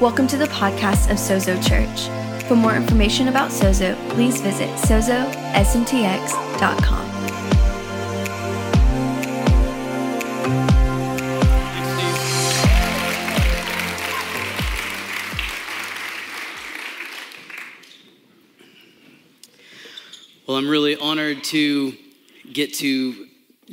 [0.00, 2.08] Welcome to the podcast of Sozo Church.
[2.48, 5.30] For more information about Sozo, please visit sozosmtx.com.
[20.46, 21.92] Well, I'm really honored to
[22.50, 23.26] get to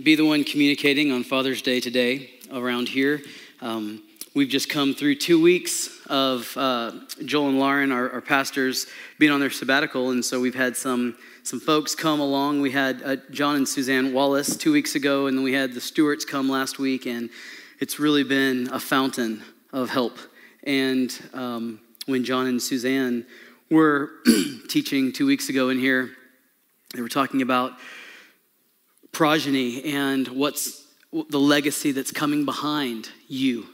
[0.04, 3.22] be the one communicating on Father's Day today around here.
[3.62, 4.04] Um,
[4.38, 6.92] we've just come through two weeks of uh,
[7.26, 8.86] Joel and Lauren, our, our, pastors,
[9.18, 12.62] being on their sabbatical, and so we've had some some folks come along.
[12.62, 15.82] We had uh, John and Suzanne Wallace two weeks ago, and then we had the
[15.82, 17.32] Stewarts come last week, and
[17.80, 19.42] it's really been a fountain
[19.74, 20.20] of help.
[20.64, 23.26] And um, when John and Suzanne
[23.72, 24.12] were
[24.70, 26.12] teaching two weeks ago in here,
[26.94, 27.72] they were talking about
[29.12, 33.66] progeny and what's the legacy that's coming behind you.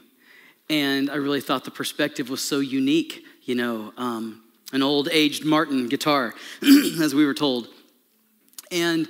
[0.70, 5.44] And I really thought the perspective was so unique, you know, um, an old aged
[5.44, 6.34] Martin guitar,
[7.00, 7.68] as we were told.
[8.70, 9.08] And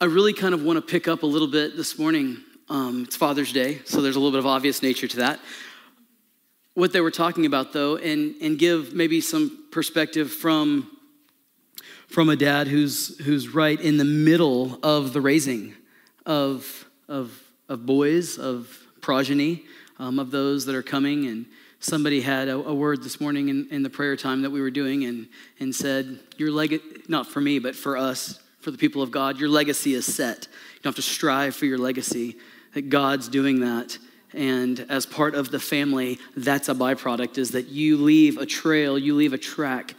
[0.00, 2.38] I really kind of want to pick up a little bit this morning.
[2.68, 5.40] Um, it's Father's Day, so there's a little bit of obvious nature to that.
[6.74, 10.90] What they were talking about, though, and, and give maybe some perspective from
[12.08, 15.74] from a dad who's, who's right in the middle of the raising
[16.24, 19.64] of, of, of boys, of progeny,
[19.98, 21.26] um, of those that are coming.
[21.26, 21.46] And
[21.80, 24.70] somebody had a, a word this morning in, in, the prayer time that we were
[24.70, 25.28] doing and,
[25.60, 29.38] and said, Your legacy, not for me, but for us, for the people of God,
[29.38, 30.48] your legacy is set.
[30.74, 32.36] You don't have to strive for your legacy,
[32.74, 33.98] that God's doing that.
[34.32, 38.98] And as part of the family, that's a byproduct is that you leave a trail,
[38.98, 39.94] you leave a track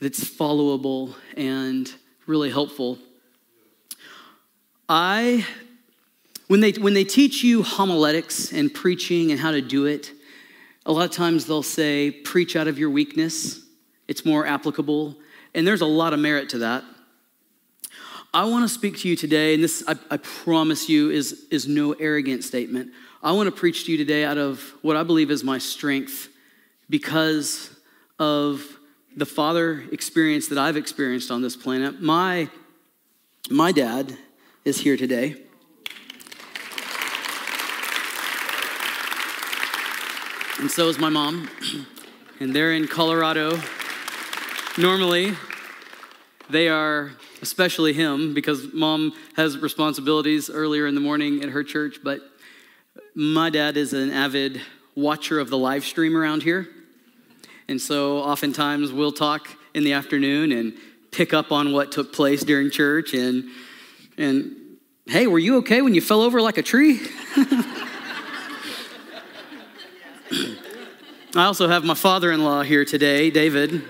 [0.00, 1.90] that's followable and
[2.26, 2.98] really helpful.
[4.88, 5.46] I,
[6.46, 10.12] when they, when they teach you homiletics and preaching and how to do it,
[10.86, 13.60] a lot of times they'll say, preach out of your weakness.
[14.08, 15.16] It's more applicable.
[15.54, 16.84] And there's a lot of merit to that.
[18.34, 21.68] I want to speak to you today, and this, I, I promise you, is, is
[21.68, 22.90] no arrogant statement.
[23.22, 26.28] I want to preach to you today out of what I believe is my strength
[26.90, 27.70] because
[28.18, 28.76] of
[29.16, 32.02] the father experience that I've experienced on this planet.
[32.02, 32.50] My,
[33.48, 34.18] my dad
[34.64, 35.43] is here today.
[40.64, 41.50] And so is my mom.
[42.40, 43.60] And they're in Colorado.
[44.78, 45.34] Normally,
[46.48, 51.98] they are, especially him, because mom has responsibilities earlier in the morning at her church,
[52.02, 52.20] but
[53.14, 54.62] my dad is an avid
[54.94, 56.66] watcher of the live stream around here.
[57.68, 60.72] And so oftentimes we'll talk in the afternoon and
[61.12, 63.44] pick up on what took place during church and
[64.16, 64.56] and
[65.06, 67.00] hey, were you okay when you fell over like a tree?
[71.36, 73.82] I also have my father-in-law here today, David,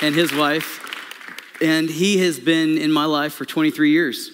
[0.00, 0.80] and his wife.
[1.60, 4.30] And he has been in my life for 23 years,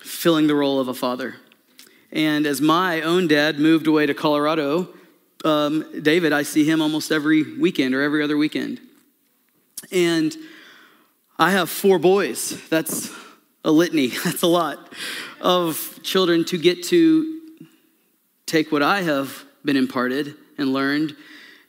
[0.00, 1.34] filling the role of a father.
[2.12, 4.94] And as my own dad moved away to Colorado,
[5.44, 8.80] um, David, I see him almost every weekend or every other weekend.
[9.90, 10.36] And
[11.36, 12.60] I have four boys.
[12.68, 13.10] That's
[13.64, 14.92] a litany, that's a lot
[15.40, 17.35] of children to get to
[18.46, 21.16] take what I have been imparted and learned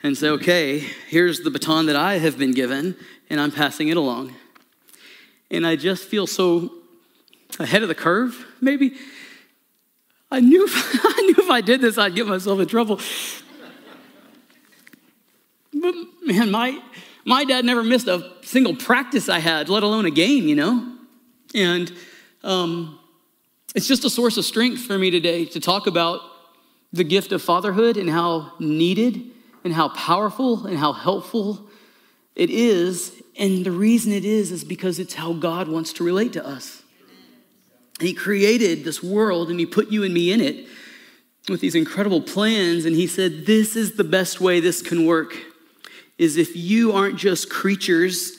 [0.03, 0.79] and say, okay,
[1.09, 2.95] here's the baton that I have been given,
[3.29, 4.35] and I'm passing it along.
[5.49, 6.71] And I just feel so
[7.59, 8.95] ahead of the curve, maybe.
[10.29, 12.99] I knew, I knew if I did this, I'd get myself in trouble.
[15.73, 16.79] But man, my,
[17.25, 20.95] my dad never missed a single practice I had, let alone a game, you know?
[21.55, 21.91] And
[22.43, 22.99] um,
[23.73, 26.21] it's just a source of strength for me today to talk about
[26.93, 29.21] the gift of fatherhood and how needed
[29.63, 31.67] and how powerful and how helpful
[32.35, 33.21] it is.
[33.37, 36.83] And the reason it is is because it's how God wants to relate to us.
[37.99, 40.67] He created this world and He put you and me in it
[41.49, 42.85] with these incredible plans.
[42.85, 45.35] And He said, This is the best way this can work
[46.17, 48.37] is if you aren't just creatures,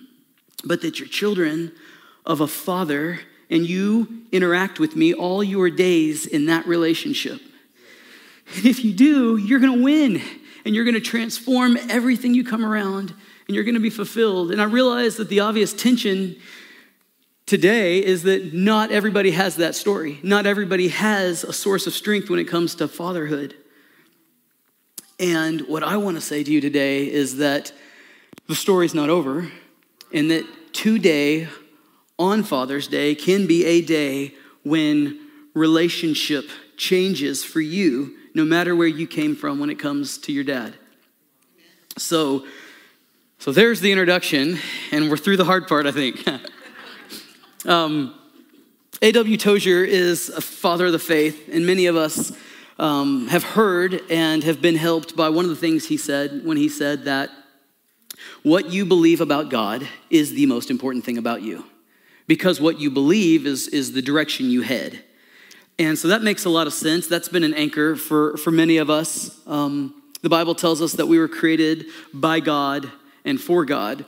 [0.64, 1.72] but that you're children
[2.24, 7.40] of a father and you interact with me all your days in that relationship.
[8.54, 10.22] And if you do, you're gonna win
[10.64, 13.14] and you're gonna transform everything you come around
[13.46, 14.50] and you're gonna be fulfilled.
[14.52, 16.36] And I realize that the obvious tension
[17.46, 20.18] today is that not everybody has that story.
[20.22, 23.54] Not everybody has a source of strength when it comes to fatherhood.
[25.18, 27.72] And what I want to say to you today is that
[28.48, 29.50] the story's not over,
[30.12, 31.48] and that today,
[32.18, 35.18] on Father's Day, can be a day when
[35.54, 40.44] relationship changes for you, no matter where you came from when it comes to your
[40.44, 40.74] dad.
[41.96, 42.44] So,
[43.38, 44.58] so there's the introduction,
[44.92, 46.22] and we're through the hard part, I think.
[47.64, 48.14] um,
[49.00, 49.38] A.W.
[49.38, 52.36] Tozer is a father of the faith, and many of us
[52.78, 56.58] um, have heard and have been helped by one of the things he said when
[56.58, 57.30] he said that
[58.42, 61.64] what you believe about God is the most important thing about you.
[62.26, 65.02] Because what you believe is, is the direction you head.
[65.78, 67.06] And so that makes a lot of sense.
[67.06, 69.38] That's been an anchor for, for many of us.
[69.46, 72.90] Um, the Bible tells us that we were created by God
[73.24, 74.04] and for God.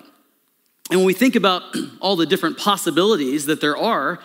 [0.91, 1.63] And when we think about
[2.01, 4.21] all the different possibilities that there are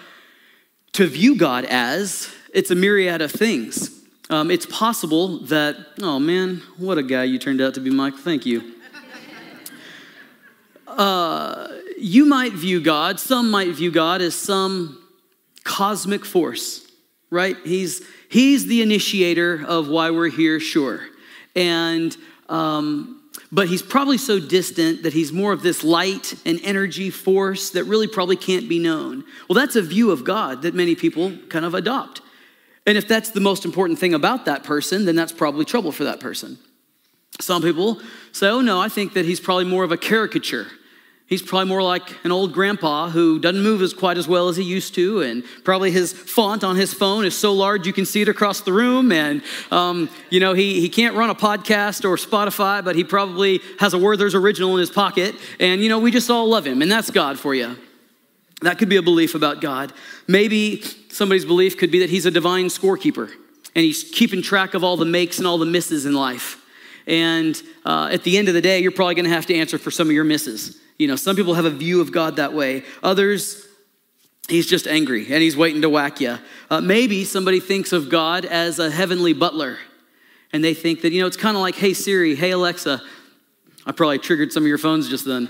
[0.93, 4.03] to view God as, it's a myriad of things.
[4.29, 8.15] Um, it's possible that, oh man, what a guy you turned out to be, Mike.
[8.15, 8.61] Thank you.
[10.85, 15.01] Uh, you might view God, some might view God as some
[15.63, 16.82] cosmic force,
[17.33, 17.57] right?
[17.63, 21.01] He's, he's the initiator of why we're here, sure.
[21.56, 22.15] And,
[22.47, 23.21] um,
[23.51, 27.83] but he's probably so distant that he's more of this light and energy force that
[27.85, 29.24] really probably can't be known.
[29.50, 32.21] Well, that's a view of God that many people kind of adopt.
[32.85, 36.03] And if that's the most important thing about that person, then that's probably trouble for
[36.03, 36.57] that person.
[37.39, 38.00] Some people
[38.31, 40.68] say, oh no, I think that he's probably more of a caricature.
[41.25, 44.57] He's probably more like an old grandpa who doesn't move as quite as well as
[44.57, 48.05] he used to, and probably his font on his phone is so large you can
[48.05, 49.11] see it across the room.
[49.11, 49.41] And
[49.71, 53.93] um, you know he, he can't run a podcast or Spotify, but he probably has
[53.93, 55.35] a Werther's original in his pocket.
[55.59, 57.77] And you know we just all love him, and that's God for you.
[58.61, 59.93] That could be a belief about God.
[60.27, 63.29] Maybe somebody's belief could be that he's a divine scorekeeper
[63.75, 66.63] and he's keeping track of all the makes and all the misses in life.
[67.05, 69.77] And uh, at the end of the day, you're probably going to have to answer
[69.77, 70.79] for some of your misses.
[70.97, 72.83] You know, some people have a view of God that way.
[73.01, 73.65] Others,
[74.47, 76.37] he's just angry and he's waiting to whack you.
[76.69, 79.77] Uh, maybe somebody thinks of God as a heavenly butler
[80.51, 83.01] and they think that, you know, it's kind of like, hey Siri, hey Alexa.
[83.85, 85.49] I probably triggered some of your phones just then.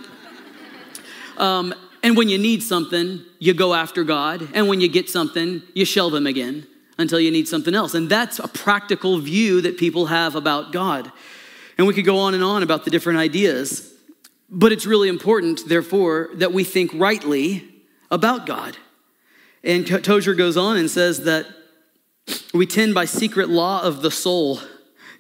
[1.38, 4.48] Um, and when you need something, you go after God.
[4.54, 6.66] And when you get something, you shell them again
[6.98, 7.94] until you need something else.
[7.94, 11.12] And that's a practical view that people have about God.
[11.78, 13.93] And we could go on and on about the different ideas.
[14.56, 17.68] But it's really important, therefore, that we think rightly
[18.12, 18.78] about God.
[19.64, 21.48] And Tozer goes on and says that
[22.54, 24.60] we tend by secret law of the soul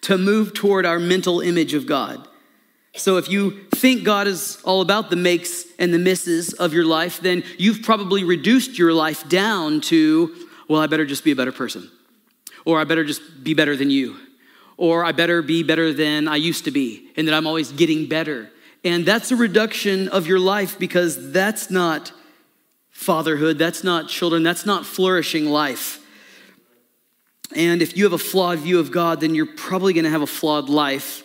[0.02, 2.28] to move toward our mental image of God.
[2.96, 6.86] So if you think God is all about the makes and the misses of your
[6.86, 10.36] life, then you've probably reduced your life down to,
[10.68, 11.90] well, I better just be a better person.
[12.66, 14.16] Or I better just be better than you.
[14.78, 18.08] Or I better be better than I used to be, and that I'm always getting
[18.08, 18.52] better.
[18.84, 22.12] And that's a reduction of your life because that's not
[22.90, 26.00] fatherhood, that's not children, that's not flourishing life.
[27.56, 30.22] And if you have a flawed view of God, then you're probably going to have
[30.22, 31.24] a flawed life.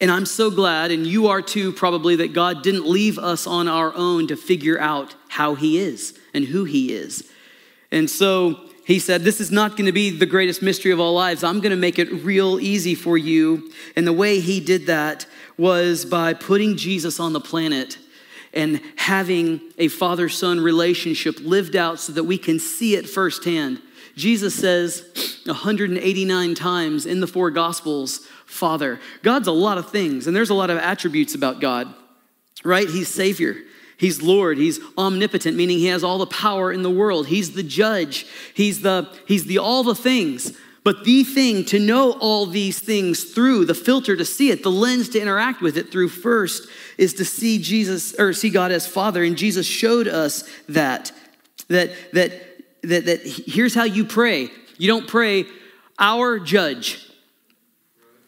[0.00, 3.68] And I'm so glad, and you are too, probably, that God didn't leave us on
[3.68, 7.30] our own to figure out how He is and who He is.
[7.90, 11.14] And so He said, This is not going to be the greatest mystery of all
[11.14, 11.42] lives.
[11.42, 13.70] I'm going to make it real easy for you.
[13.96, 15.26] And the way He did that
[15.56, 17.98] was by putting Jesus on the planet
[18.52, 23.80] and having a father son relationship lived out so that we can see it firsthand.
[24.16, 25.04] Jesus says
[25.44, 29.00] 189 times in the four Gospels, Father.
[29.22, 31.92] God's a lot of things, and there's a lot of attributes about God,
[32.64, 32.88] right?
[32.88, 33.56] He's Savior.
[33.96, 34.58] He's Lord.
[34.58, 37.28] He's omnipotent, meaning he has all the power in the world.
[37.28, 38.26] He's the judge.
[38.54, 40.56] He's the, he's the all the things.
[40.82, 44.70] But the thing to know all these things through, the filter to see it, the
[44.70, 48.86] lens to interact with it through first is to see Jesus or see God as
[48.86, 49.24] Father.
[49.24, 51.12] And Jesus showed us that.
[51.68, 52.32] That that
[52.82, 54.50] that, that here's how you pray.
[54.76, 55.46] You don't pray,
[55.98, 57.10] our judge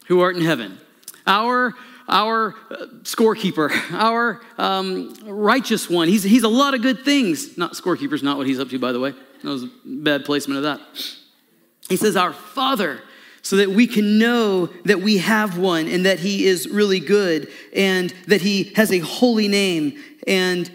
[0.07, 0.79] who art in heaven,
[1.25, 1.73] our
[2.07, 6.07] our uh, scorekeeper, our um, righteous one.
[6.07, 7.57] He's, he's a lot of good things.
[7.57, 9.13] Not scorekeeper's not what he's up to, by the way.
[9.43, 10.81] That was a bad placement of that.
[11.89, 13.01] He says, Our Father,
[13.41, 17.49] so that we can know that we have one and that he is really good
[17.73, 20.69] and that he has a holy name and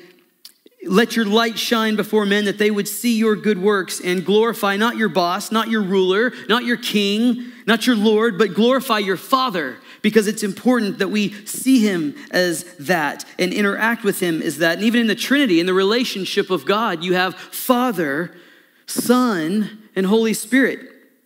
[0.85, 4.77] let your light shine before men that they would see your good works and glorify
[4.77, 9.17] not your boss, not your ruler, not your king, not your Lord, but glorify your
[9.17, 14.59] Father because it's important that we see him as that and interact with him as
[14.59, 14.79] that.
[14.79, 18.35] And even in the Trinity, in the relationship of God, you have Father,
[18.87, 20.81] Son, and Holy Spirit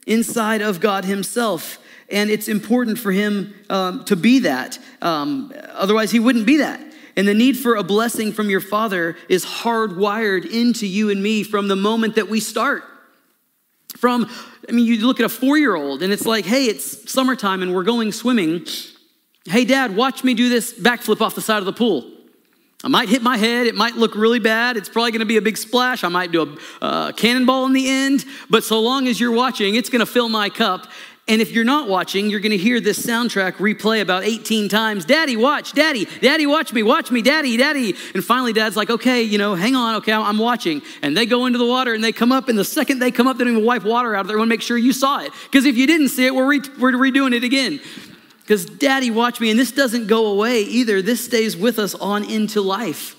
[0.06, 1.78] inside of God himself.
[2.10, 4.78] And it's important for him um, to be that.
[5.00, 6.80] Um, otherwise, he wouldn't be that.
[7.16, 11.42] And the need for a blessing from your Father is hardwired into you and me
[11.42, 12.85] from the moment that we start.
[13.96, 14.30] From,
[14.68, 17.62] I mean, you look at a four year old and it's like, hey, it's summertime
[17.62, 18.66] and we're going swimming.
[19.46, 22.12] Hey, dad, watch me do this backflip off the side of the pool.
[22.85, 23.66] I might hit my head.
[23.66, 24.76] It might look really bad.
[24.76, 26.04] It's probably going to be a big splash.
[26.04, 28.25] I might do a uh, cannonball in the end.
[28.50, 30.87] But so long as you're watching, it's going to fill my cup.
[31.28, 35.04] And if you're not watching, you're to hear this soundtrack replay about 18 times.
[35.04, 37.97] Daddy, watch, daddy, daddy, watch me, watch me, daddy, daddy.
[38.14, 40.83] And finally, dad's like, okay, you know, hang on, okay, I'm watching.
[41.02, 42.49] And they go into the water and they come up.
[42.49, 44.38] And the second they come up, they don't even wipe water out of there.
[44.38, 45.33] want to make sure you saw it.
[45.45, 47.80] Because if you didn't see it, we're, re- we're redoing it again.
[48.42, 49.50] Because daddy, watch me.
[49.50, 51.02] And this doesn't go away either.
[51.02, 53.16] This stays with us on into life.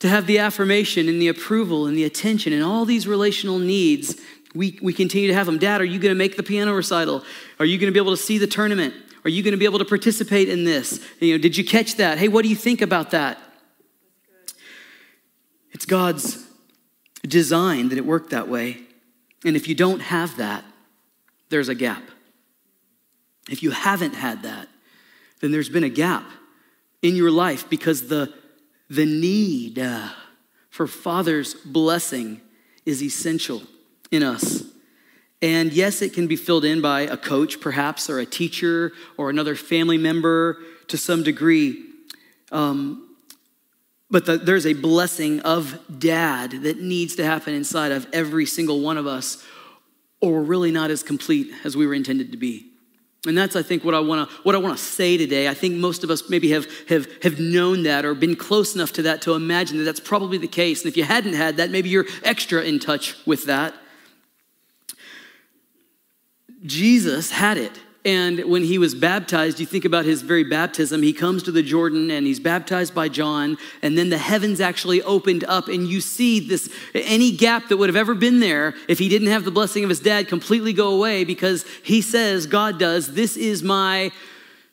[0.00, 4.20] To have the affirmation and the approval and the attention and all these relational needs
[4.54, 5.58] we, we continue to have them.
[5.58, 7.24] Dad, are you going to make the piano recital?
[7.58, 8.94] Are you going to be able to see the tournament?
[9.24, 11.04] Are you going to be able to participate in this?
[11.18, 12.18] You know, did you catch that?
[12.18, 13.38] Hey, what do you think about that?
[15.72, 16.46] It's God's
[17.22, 18.78] design that it worked that way.
[19.44, 20.64] And if you don't have that,
[21.48, 22.02] there's a gap.
[23.50, 24.68] If you haven't had that,
[25.40, 26.24] then there's been a gap
[27.02, 28.32] in your life because the,
[28.88, 30.10] the need uh,
[30.70, 32.40] for Father's blessing
[32.86, 33.62] is essential
[34.14, 34.62] in us.
[35.42, 39.28] And yes, it can be filled in by a coach, perhaps, or a teacher, or
[39.28, 41.84] another family member to some degree.
[42.50, 43.14] Um,
[44.10, 48.80] but the, there's a blessing of dad that needs to happen inside of every single
[48.80, 49.44] one of us,
[50.20, 52.70] or we're really not as complete as we were intended to be.
[53.26, 55.48] And that's, I think, what I want to what I want to say today.
[55.48, 58.92] I think most of us maybe have, have have known that or been close enough
[58.92, 60.82] to that to imagine that that's probably the case.
[60.82, 63.74] And if you hadn't had that, maybe you're extra in touch with that.
[66.64, 67.80] Jesus had it.
[68.06, 71.62] And when he was baptized, you think about his very baptism, he comes to the
[71.62, 76.02] Jordan and he's baptized by John, and then the heavens actually opened up, and you
[76.02, 79.50] see this any gap that would have ever been there if he didn't have the
[79.50, 84.10] blessing of his dad completely go away because he says, God does, this is my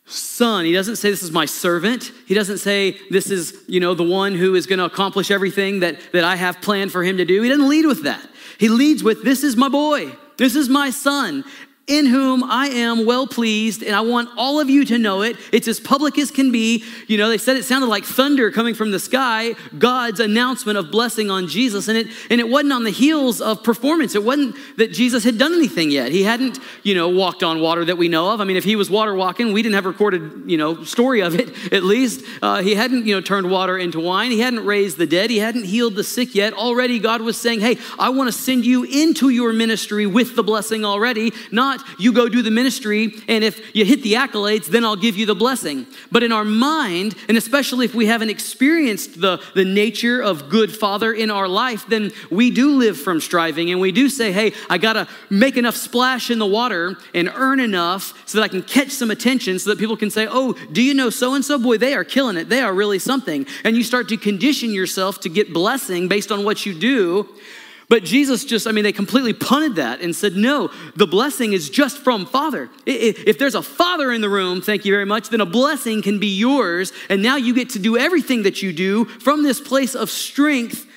[0.06, 0.66] son.
[0.66, 2.12] He doesn't say this is my servant.
[2.26, 5.80] He doesn't say this is, you know, the one who is going to accomplish everything
[5.80, 7.42] that, that I have planned for him to do.
[7.42, 8.28] He doesn't lead with that.
[8.60, 10.12] He leads with, this is my boy.
[10.36, 11.46] This is my son
[11.92, 15.36] in whom I am well pleased, and I want all of you to know it.
[15.52, 16.86] It's as public as can be.
[17.08, 20.90] You know, they said it sounded like thunder coming from the sky, God's announcement of
[20.90, 21.90] blessing on Jesus.
[21.90, 24.16] And it and it wasn't on the heels of performance.
[24.16, 26.14] It wasn't that Jesus had done anything yet.
[26.14, 28.40] He hadn't, you know, walked on water that we know of.
[28.40, 31.36] I mean, if he was water walking, we didn't have recorded, you know, story of
[31.36, 32.24] it at least.
[32.42, 34.32] Uh, he hadn't, you know, turned water into wine.
[34.32, 35.30] He hadn't raised the dead.
[35.30, 36.54] He hadn't healed the sick yet.
[36.54, 40.44] Already God was saying, hey, I want to send you into your ministry with the
[40.44, 44.86] blessing already, not you go do the ministry, and if you hit the accolades, then
[44.86, 45.86] I'll give you the blessing.
[46.12, 50.76] But in our mind, and especially if we haven't experienced the, the nature of good
[50.76, 54.54] father in our life, then we do live from striving and we do say, hey,
[54.70, 58.64] I gotta make enough splash in the water and earn enough so that I can
[58.64, 61.58] catch some attention so that people can say, oh, do you know so and so?
[61.58, 62.50] Boy, they are killing it.
[62.50, 63.46] They are really something.
[63.64, 67.30] And you start to condition yourself to get blessing based on what you do
[67.92, 71.70] but Jesus just, I mean, they completely punted that and said, no, the blessing is
[71.70, 72.70] just from Father.
[72.86, 76.18] If there's a Father in the room, thank you very much, then a blessing can
[76.18, 76.94] be yours.
[77.10, 80.88] And now you get to do everything that you do from this place of strength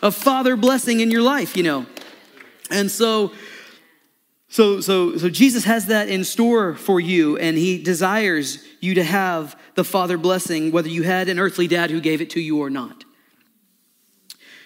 [0.00, 1.84] of Father blessing in your life, you know.
[2.70, 3.32] And so,
[4.48, 9.04] so, so, so Jesus has that in store for you, and he desires you to
[9.04, 12.58] have the Father blessing, whether you had an earthly dad who gave it to you
[12.58, 13.04] or not.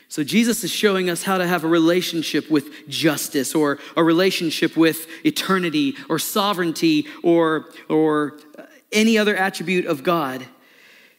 [0.09, 4.77] So, Jesus is showing us how to have a relationship with justice or a relationship
[4.77, 8.39] with eternity or sovereignty or, or
[8.93, 10.47] any other attribute of God.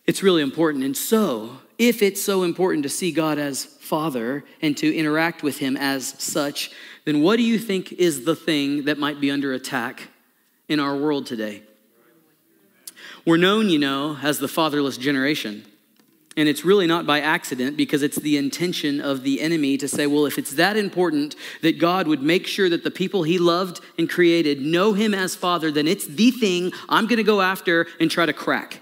[0.06, 0.86] It's really important.
[0.86, 5.60] And so, if it's so important to see God as Father and to interact with
[5.60, 6.72] Him as such,
[7.06, 10.03] then what do you think is the thing that might be under attack
[10.67, 11.62] in our world today?
[13.25, 15.65] We're known, you know, as the fatherless generation.
[16.38, 20.06] And it's really not by accident because it's the intention of the enemy to say,
[20.06, 23.82] well, if it's that important that God would make sure that the people he loved
[23.98, 27.88] and created know him as Father, then it's the thing I'm going to go after
[28.00, 28.82] and try to crack.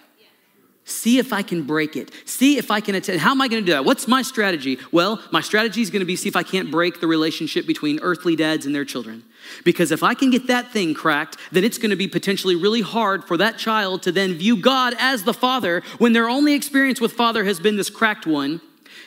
[0.87, 2.11] See if I can break it.
[2.25, 3.19] See if I can attend.
[3.19, 3.85] How am I going to do that?
[3.85, 4.77] What's my strategy?
[4.91, 7.99] Well, my strategy is going to be see if I can't break the relationship between
[8.01, 9.23] earthly dads and their children.
[9.63, 12.81] Because if I can get that thing cracked, then it's going to be potentially really
[12.81, 17.01] hard for that child to then view God as the father when their only experience
[17.01, 18.61] with father has been this cracked one.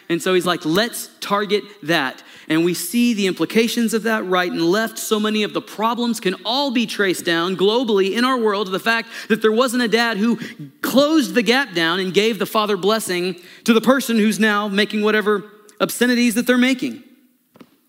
[0.09, 2.25] And so he's like, let's target that.
[2.49, 4.99] And we see the implications of that right and left.
[4.99, 8.73] So many of the problems can all be traced down globally in our world to
[8.73, 10.37] the fact that there wasn't a dad who
[10.81, 15.03] closed the gap down and gave the father blessing to the person who's now making
[15.03, 15.51] whatever
[15.81, 17.03] obscenities that they're making.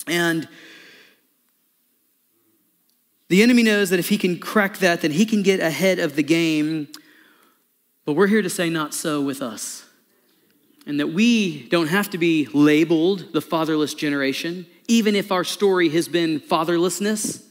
[0.07, 0.47] And
[3.29, 6.15] The enemy knows that if he can crack that, then he can get ahead of
[6.15, 6.87] the game.
[8.03, 9.85] But we're here to say, not so with us.
[10.89, 15.89] And that we don't have to be labeled the fatherless generation, even if our story
[15.89, 17.43] has been fatherlessness,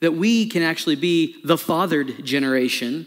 [0.00, 3.06] that we can actually be the fathered generation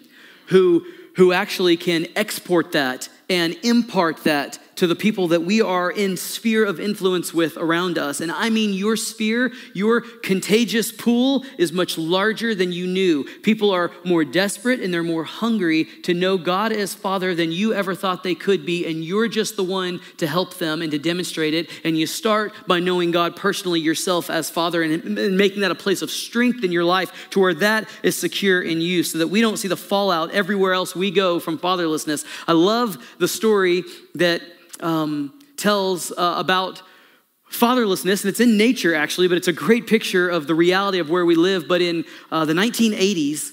[0.49, 0.85] who,
[1.15, 6.15] who actually can export that and impart that to the people that we are in
[6.15, 8.21] sphere of influence with around us.
[8.21, 13.25] And I mean, your sphere, your contagious pool is much larger than you knew.
[13.41, 17.73] People are more desperate and they're more hungry to know God as Father than you
[17.73, 18.85] ever thought they could be.
[18.85, 21.69] And you're just the one to help them and to demonstrate it.
[21.83, 25.75] And you start by knowing God personally yourself as Father and, and making that a
[25.75, 29.27] place of strength in your life to where that is secure in you so that
[29.27, 32.25] we don't see the fallout everywhere else we go from fatherlessness.
[32.47, 34.41] I love the story that
[34.81, 36.81] um, tells uh, about
[37.51, 41.09] fatherlessness, and it's in nature actually, but it's a great picture of the reality of
[41.09, 41.67] where we live.
[41.67, 43.51] But in uh, the 1980s,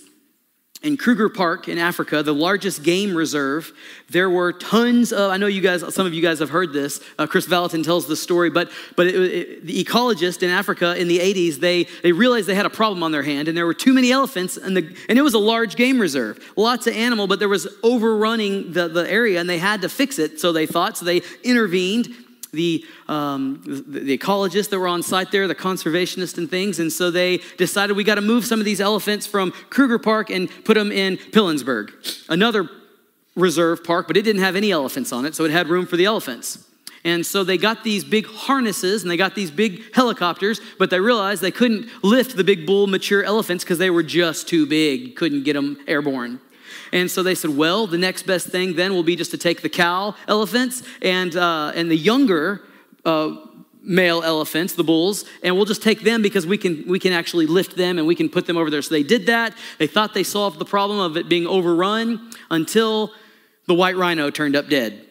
[0.84, 3.72] in Kruger Park in Africa, the largest game reserve,
[4.10, 7.00] there were tons of, I know you guys, some of you guys have heard this.
[7.18, 11.08] Uh, Kris Vallotton tells the story, but, but it, it, the ecologist in Africa in
[11.08, 13.74] the 80s, they, they realized they had a problem on their hand and there were
[13.74, 16.52] too many elephants and, the, and it was a large game reserve.
[16.54, 20.18] Lots of animal, but there was overrunning the, the area and they had to fix
[20.18, 20.98] it, so they thought.
[20.98, 22.14] So they intervened
[22.54, 26.78] the, um, the, ecologists that were on site there, the conservationists and things.
[26.78, 30.30] And so they decided we got to move some of these elephants from Kruger Park
[30.30, 32.68] and put them in Pilanesberg, another
[33.36, 35.96] reserve park, but it didn't have any elephants on it, so it had room for
[35.96, 36.64] the elephants.
[37.04, 41.00] And so they got these big harnesses and they got these big helicopters, but they
[41.00, 45.14] realized they couldn't lift the big bull mature elephants because they were just too big,
[45.14, 46.40] couldn't get them airborne.
[46.94, 49.62] And so they said, well, the next best thing then will be just to take
[49.62, 52.62] the cow elephants and, uh, and the younger
[53.04, 53.34] uh,
[53.82, 57.46] male elephants, the bulls, and we'll just take them because we can, we can actually
[57.46, 58.80] lift them and we can put them over there.
[58.80, 59.54] So they did that.
[59.78, 63.12] They thought they solved the problem of it being overrun until
[63.66, 65.04] the white rhino turned up dead.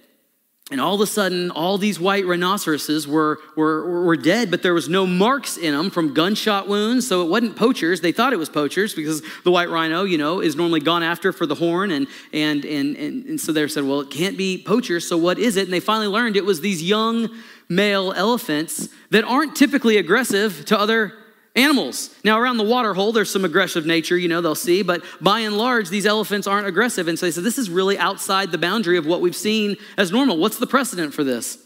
[0.72, 4.74] And all of a sudden, all these white rhinoceroses were, were, were dead, but there
[4.74, 7.06] was no marks in them from gunshot wounds.
[7.06, 8.00] So it wasn't poachers.
[8.00, 11.34] They thought it was poachers because the white rhino, you know, is normally gone after
[11.34, 11.92] for the horn.
[11.92, 15.06] And, and, and, and, and so they said, well, it can't be poachers.
[15.06, 15.66] So what is it?
[15.66, 17.30] And they finally learned it was these young
[17.68, 21.14] male elephants that aren't typically aggressive to other
[21.56, 22.10] animals.
[22.24, 25.42] Now, around the water hole, there's some aggressive nature, you know, they'll see, but by
[25.42, 27.08] and large, these elephants aren't aggressive.
[27.08, 30.12] And so they said, this is really outside the boundary of what we've seen as
[30.12, 30.38] normal.
[30.38, 31.60] What's the precedent for this?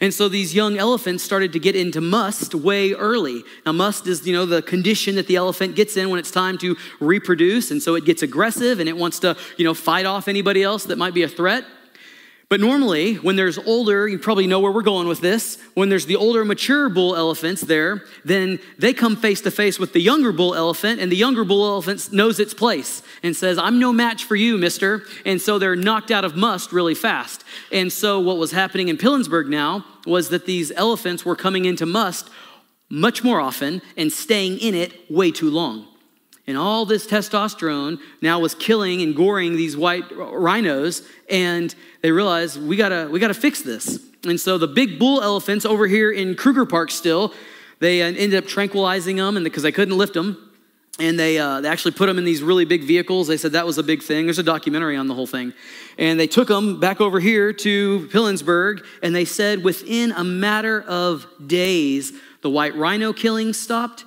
[0.00, 3.42] And so these young elephants started to get into musth way early.
[3.64, 6.58] Now, musth is, you know, the condition that the elephant gets in when it's time
[6.58, 7.70] to reproduce.
[7.70, 10.84] And so it gets aggressive and it wants to, you know, fight off anybody else
[10.84, 11.64] that might be a threat.
[12.52, 16.04] But normally, when there's older, you probably know where we're going with this, when there's
[16.04, 20.32] the older, mature bull elephants there, then they come face to face with the younger
[20.32, 24.24] bull elephant, and the younger bull elephant knows its place and says, I'm no match
[24.24, 25.02] for you, mister.
[25.24, 27.42] And so they're knocked out of musth really fast.
[27.72, 31.86] And so what was happening in Pilanesberg now was that these elephants were coming into
[31.86, 32.28] musth
[32.90, 35.86] much more often and staying in it way too long.
[36.46, 42.60] And all this testosterone now was killing and goring these white rhinos, and they realized
[42.60, 44.00] we gotta, we gotta fix this.
[44.24, 47.32] And so the big bull elephants over here in Kruger Park still,
[47.78, 50.48] they uh, ended up tranquilizing them because they couldn't lift them.
[50.98, 53.26] And they, uh, they actually put them in these really big vehicles.
[53.26, 54.26] They said that was a big thing.
[54.26, 55.54] There's a documentary on the whole thing.
[55.96, 60.82] And they took them back over here to Pilanesberg, and they said within a matter
[60.82, 64.04] of days, the white rhino killing stopped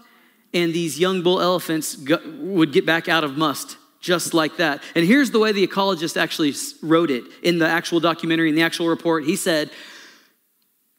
[0.55, 4.83] and these young bull elephants would get back out of musth just like that.
[4.93, 8.61] And here's the way the ecologist actually wrote it in the actual documentary, in the
[8.61, 9.25] actual report.
[9.25, 9.71] He said,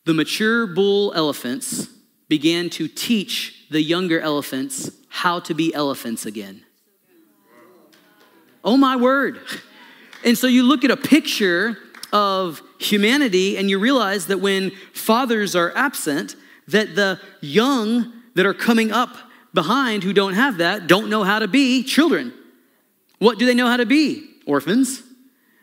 [0.05, 1.89] The mature bull elephants
[2.29, 6.65] began to teach the younger elephants how to be elephants again.
[8.65, 9.41] Oh my word.
[10.25, 11.79] And so you look at a picture
[12.13, 16.35] of humanity and you realize that when fathers are absent,
[16.67, 19.17] that the young that are coming up
[19.57, 22.33] behind who don't have that don't know how to be children.
[23.19, 24.29] What do they know how to be?
[24.47, 25.03] Orphans.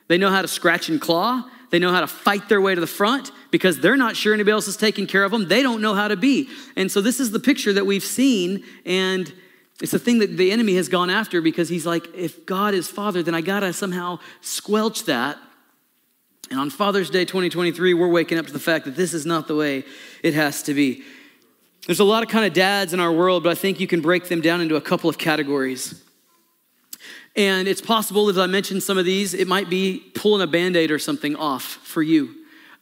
[0.10, 1.44] They know how to scratch and claw.
[1.70, 4.52] They know how to fight their way to the front because they're not sure anybody
[4.52, 5.48] else is taking care of them.
[5.48, 6.50] They don't know how to be.
[6.76, 8.64] And so, this is the picture that we've seen.
[8.86, 9.32] And
[9.80, 12.90] it's the thing that the enemy has gone after because he's like, if God is
[12.90, 15.38] Father, then I got to somehow squelch that.
[16.52, 19.48] And on Father's Day 2023, we're waking up to the fact that this is not
[19.48, 19.86] the way
[20.22, 21.04] it has to be.
[21.86, 24.00] There's a lot of kind of dads in our world, but I think you can
[24.00, 26.02] break them down into a couple of categories.
[27.36, 30.78] And it's possible, as I mentioned some of these, it might be pulling a band
[30.78, 32.36] aid or something off for you.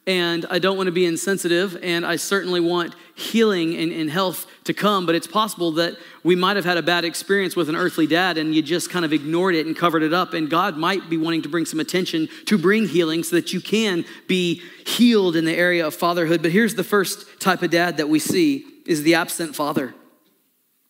[0.07, 4.47] and I don't want to be insensitive, and I certainly want healing and, and, health
[4.63, 7.75] to come, but it's possible that we might have had a bad experience with an
[7.75, 10.33] earthly dad and you just kind of ignored it and covered it up.
[10.33, 13.61] And God might be wanting to bring some attention to bring healing so that you
[13.61, 16.41] can be healed in the area of fatherhood.
[16.41, 19.93] But here's the first type of dad that we see is the absent father.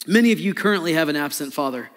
[0.07, 1.89] Many of you currently have an absent father.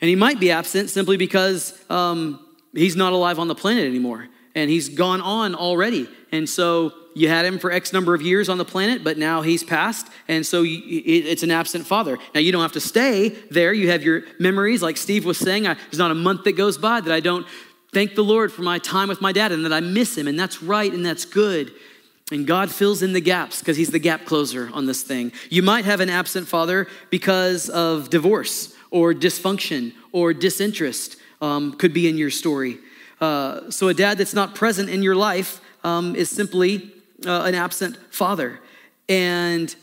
[0.00, 4.28] And he might be absent simply because um, he's not alive on the planet anymore
[4.54, 6.08] and he's gone on already.
[6.30, 9.42] And so you had him for X number of years on the planet, but now
[9.42, 10.08] he's passed.
[10.28, 12.18] And so it's an absent father.
[12.34, 13.72] Now you don't have to stay there.
[13.72, 15.66] You have your memories, like Steve was saying.
[15.66, 17.46] I, there's not a month that goes by that I don't
[17.92, 20.26] thank the Lord for my time with my dad and that I miss him.
[20.26, 21.72] And that's right and that's good.
[22.32, 25.32] And God fills in the gaps because he's the gap closer on this thing.
[25.50, 31.92] You might have an absent father because of divorce or dysfunction or disinterest, um, could
[31.92, 32.78] be in your story.
[33.20, 36.92] Uh, so, a dad that's not present in your life um, is simply
[37.26, 38.60] uh, an absent father.
[39.08, 39.74] And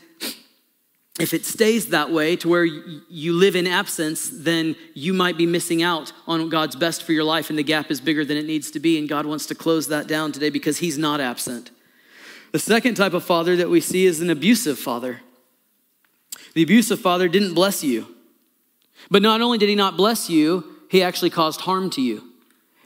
[1.18, 5.46] if it stays that way to where you live in absence, then you might be
[5.46, 8.46] missing out on God's best for your life, and the gap is bigger than it
[8.46, 8.98] needs to be.
[8.98, 11.70] And God wants to close that down today because He's not absent.
[12.52, 15.20] The second type of father that we see is an abusive father.
[16.54, 18.06] The abusive father didn't bless you.
[19.10, 22.24] But not only did he not bless you, he actually caused harm to you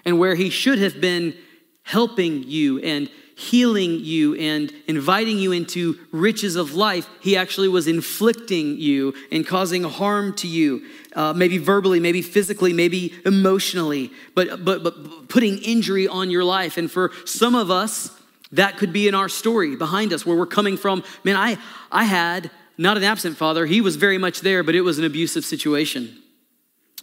[0.05, 1.35] and where he should have been
[1.83, 7.89] helping you and healing you and inviting you into riches of life, he actually was
[7.89, 10.85] inflicting you and causing harm to you,
[11.17, 16.77] uh, maybe verbally, maybe physically, maybe emotionally, but, but, but putting injury on your life.
[16.77, 18.11] And for some of us,
[18.57, 21.03] that could be in our story behind us where we're coming from.
[21.23, 21.59] Man, I,
[21.91, 25.05] I had not an absent father, he was very much there, but it was an
[25.05, 26.23] abusive situation.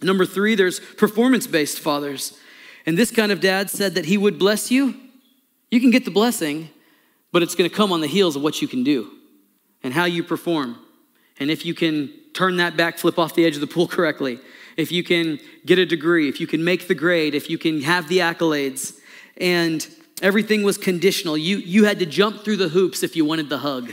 [0.02, 2.36] Number three, there's performance based fathers.
[2.84, 4.94] And this kind of dad said that he would bless you.
[5.70, 6.68] You can get the blessing,
[7.30, 9.10] but it's going to come on the heels of what you can do
[9.82, 10.78] and how you perform.
[11.38, 14.40] And if you can turn that back, flip off the edge of the pool correctly,
[14.76, 17.82] if you can get a degree, if you can make the grade, if you can
[17.82, 18.98] have the accolades,
[19.38, 19.86] and
[20.22, 21.36] everything was conditional.
[21.36, 23.92] You, you had to jump through the hoops if you wanted the hug.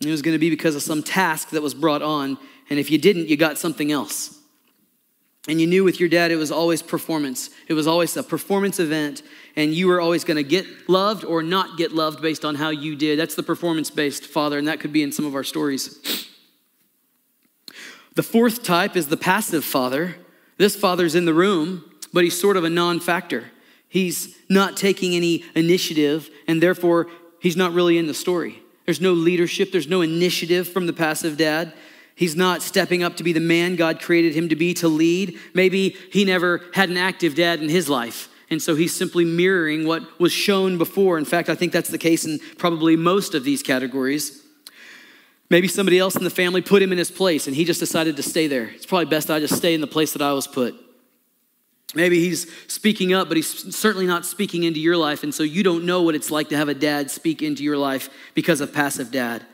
[0.00, 2.36] And it was going to be because of some task that was brought on,
[2.68, 4.38] and if you didn't, you got something else.
[5.48, 7.50] And you knew with your dad it was always performance.
[7.66, 9.22] It was always a performance event,
[9.56, 12.70] and you were always going to get loved or not get loved based on how
[12.70, 13.18] you did.
[13.18, 16.28] That's the performance based father, and that could be in some of our stories.
[18.14, 20.16] The fourth type is the passive father.
[20.58, 23.51] This father's in the room, but he's sort of a non factor.
[23.92, 27.08] He's not taking any initiative, and therefore
[27.40, 28.62] he's not really in the story.
[28.86, 31.74] There's no leadership, there's no initiative from the passive dad.
[32.14, 35.38] He's not stepping up to be the man God created him to be to lead.
[35.52, 38.30] Maybe he never had an active dad in his life.
[38.48, 41.18] And so he's simply mirroring what was shown before.
[41.18, 44.42] In fact, I think that's the case in probably most of these categories.
[45.50, 48.16] Maybe somebody else in the family put him in his place and he just decided
[48.16, 48.68] to stay there.
[48.68, 50.82] It's probably best I just stay in the place that I was put.
[51.94, 55.22] Maybe he's speaking up, but he's certainly not speaking into your life.
[55.22, 57.76] And so you don't know what it's like to have a dad speak into your
[57.76, 59.44] life because of passive dad.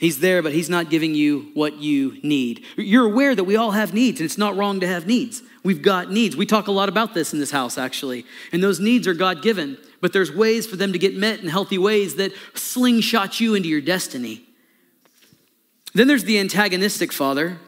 [0.00, 2.64] He's there, but He's not giving you what you need.
[2.76, 5.42] You're aware that we all have needs, and it's not wrong to have needs.
[5.62, 6.36] We've got needs.
[6.36, 8.26] We talk a lot about this in this house, actually.
[8.52, 11.48] And those needs are God given, but there's ways for them to get met in
[11.48, 14.44] healthy ways that slingshot you into your destiny.
[15.94, 17.58] Then there's the antagonistic father.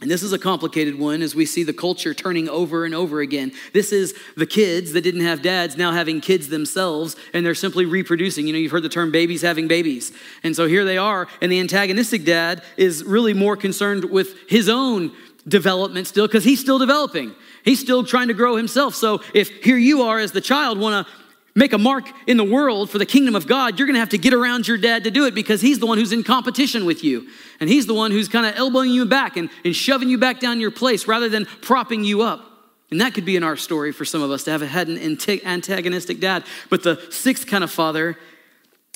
[0.00, 3.20] And this is a complicated one as we see the culture turning over and over
[3.20, 3.52] again.
[3.74, 7.84] This is the kids that didn't have dads now having kids themselves, and they're simply
[7.84, 8.46] reproducing.
[8.46, 10.12] You know, you've heard the term babies having babies.
[10.42, 14.70] And so here they are, and the antagonistic dad is really more concerned with his
[14.70, 15.12] own
[15.46, 17.34] development still because he's still developing.
[17.64, 18.94] He's still trying to grow himself.
[18.94, 21.12] So if here you are as the child want to
[21.54, 24.10] make a mark in the world for the kingdom of God, you're going to have
[24.10, 26.84] to get around your dad to do it because he's the one who's in competition
[26.84, 27.28] with you.
[27.58, 30.40] And he's the one who's kind of elbowing you back and, and shoving you back
[30.40, 32.46] down your place rather than propping you up.
[32.90, 34.98] And that could be in our story for some of us to have had an
[34.98, 36.44] antagonistic dad.
[36.68, 38.16] But the sixth kind of father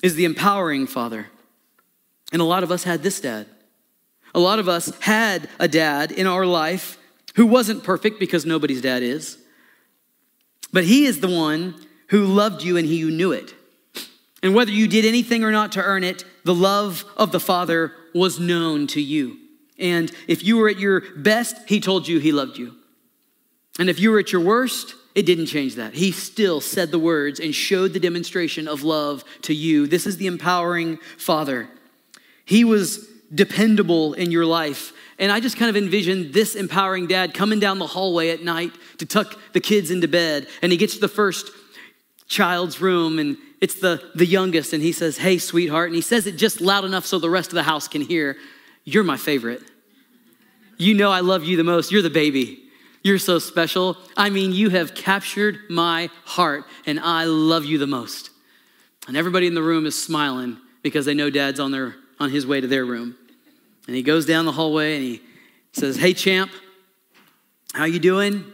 [0.02, 1.28] is the empowering father.
[2.32, 3.46] And a lot of us had this dad.
[4.34, 6.98] A lot of us had a dad in our life
[7.36, 9.38] who wasn't perfect because nobody's dad is.
[10.72, 11.74] But he is the one
[12.08, 13.54] who loved you and he who knew it.
[14.42, 17.92] And whether you did anything or not to earn it, the love of the Father
[18.14, 19.38] was known to you.
[19.78, 22.74] And if you were at your best, he told you he loved you.
[23.78, 25.94] And if you were at your worst, it didn't change that.
[25.94, 29.86] He still said the words and showed the demonstration of love to you.
[29.86, 31.68] This is the empowering Father.
[32.44, 34.92] He was dependable in your life.
[35.18, 38.72] And I just kind of envision this empowering dad coming down the hallway at night
[38.98, 40.48] to tuck the kids into bed.
[40.62, 41.50] And he gets to the first
[42.26, 45.88] child's room and it's the, the youngest and he says, Hey, sweetheart.
[45.88, 48.36] And he says it just loud enough so the rest of the house can hear,
[48.84, 49.62] You're my favorite.
[50.76, 51.92] You know I love you the most.
[51.92, 52.64] You're the baby.
[53.02, 53.96] You're so special.
[54.16, 58.30] I mean, you have captured my heart and I love you the most.
[59.06, 62.46] And everybody in the room is smiling because they know dad's on, their, on his
[62.46, 63.16] way to their room.
[63.86, 65.22] And he goes down the hallway and he
[65.72, 66.50] says, Hey, champ,
[67.74, 68.44] how you doing?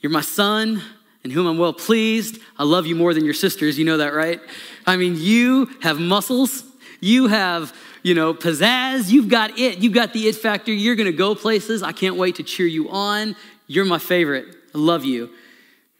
[0.00, 0.82] You're my son
[1.26, 2.40] in whom I'm well pleased.
[2.56, 3.76] I love you more than your sisters.
[3.76, 4.40] You know that, right?
[4.86, 6.62] I mean, you have muscles.
[7.00, 9.10] You have, you know, pizzazz.
[9.10, 9.78] You've got it.
[9.78, 10.72] You've got the it factor.
[10.72, 11.82] You're going to go places.
[11.82, 13.34] I can't wait to cheer you on.
[13.66, 14.46] You're my favorite.
[14.72, 15.30] I love you.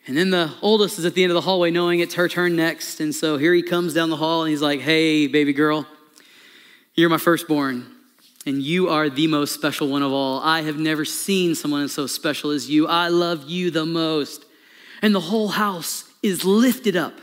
[0.06, 2.54] And then the oldest is at the end of the hallway knowing it's her turn
[2.54, 3.00] next.
[3.00, 5.88] And so here he comes down the hall and he's like, Hey, baby girl,
[6.94, 7.96] you're my firstborn
[8.46, 10.40] and you are the most special one of all.
[10.40, 12.86] I have never seen someone so special as you.
[12.86, 14.45] I love you the most.
[15.02, 17.14] And the whole house is lifted up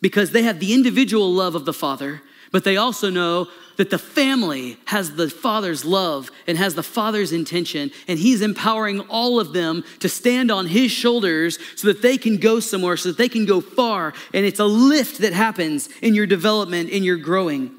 [0.00, 3.98] because they have the individual love of the Father, but they also know that the
[3.98, 9.52] family has the Father's love and has the Father's intention, and He's empowering all of
[9.52, 13.28] them to stand on His shoulders so that they can go somewhere, so that they
[13.28, 14.12] can go far.
[14.34, 17.70] And it's a lift that happens in your development, in your growing.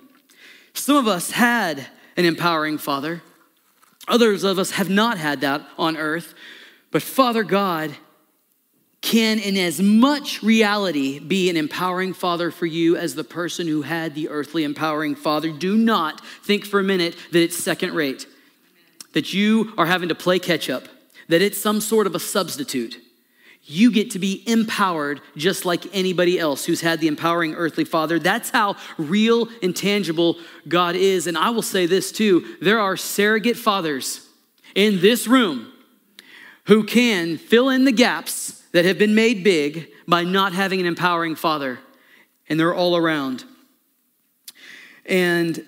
[0.74, 1.86] Some of us had
[2.18, 3.22] an empowering Father,
[4.08, 6.34] others of us have not had that on earth,
[6.92, 7.96] but Father God
[9.02, 13.82] can, in as much reality, be an empowering father for you as the person who
[13.82, 15.52] had the earthly empowering father.
[15.52, 18.28] Do not think for a minute that it's second rate,
[19.14, 20.88] that you are having to play catch up,
[21.30, 23.02] that it's some sort of a substitute.
[23.64, 28.20] You get to be empowered just like anybody else who's had the empowering earthly father.
[28.20, 30.38] That's how real and tangible
[30.68, 31.26] God is.
[31.26, 34.28] And I will say this too there are surrogate fathers
[34.76, 35.72] in this room
[36.66, 40.86] who can fill in the gaps that have been made big by not having an
[40.86, 41.80] empowering father,
[42.48, 43.44] and they're all around.
[45.06, 45.66] And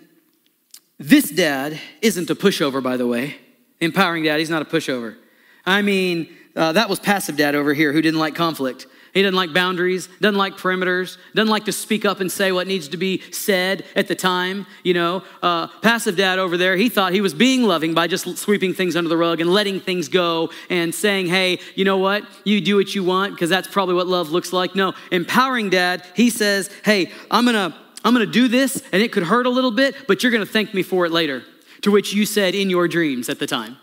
[0.99, 3.37] this dad isn't a pushover, by the way.
[3.81, 5.17] Empowering dad, he's not a pushover.
[5.65, 8.87] I mean, uh, that was passive dad over here who didn't like conflict.
[9.13, 12.65] He doesn't like boundaries, doesn't like perimeters, doesn't like to speak up and say what
[12.65, 14.65] needs to be said at the time.
[14.83, 18.37] You know, uh, passive dad over there, he thought he was being loving by just
[18.37, 22.23] sweeping things under the rug and letting things go and saying, hey, you know what?
[22.43, 24.73] You do what you want because that's probably what love looks like.
[24.73, 29.23] No, empowering dad, he says, hey, I'm gonna, I'm gonna do this and it could
[29.23, 31.43] hurt a little bit, but you're gonna thank me for it later.
[31.83, 33.77] To which you said in your dreams at the time.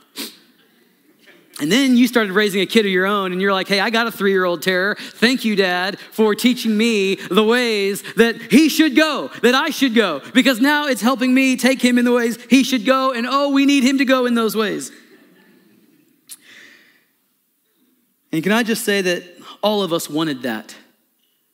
[1.61, 3.91] And then you started raising a kid of your own, and you're like, hey, I
[3.91, 4.97] got a three year old terror.
[4.99, 9.95] Thank you, Dad, for teaching me the ways that he should go, that I should
[9.95, 13.27] go, because now it's helping me take him in the ways he should go, and
[13.29, 14.91] oh, we need him to go in those ways.
[18.33, 19.23] And can I just say that
[19.63, 20.75] all of us wanted that?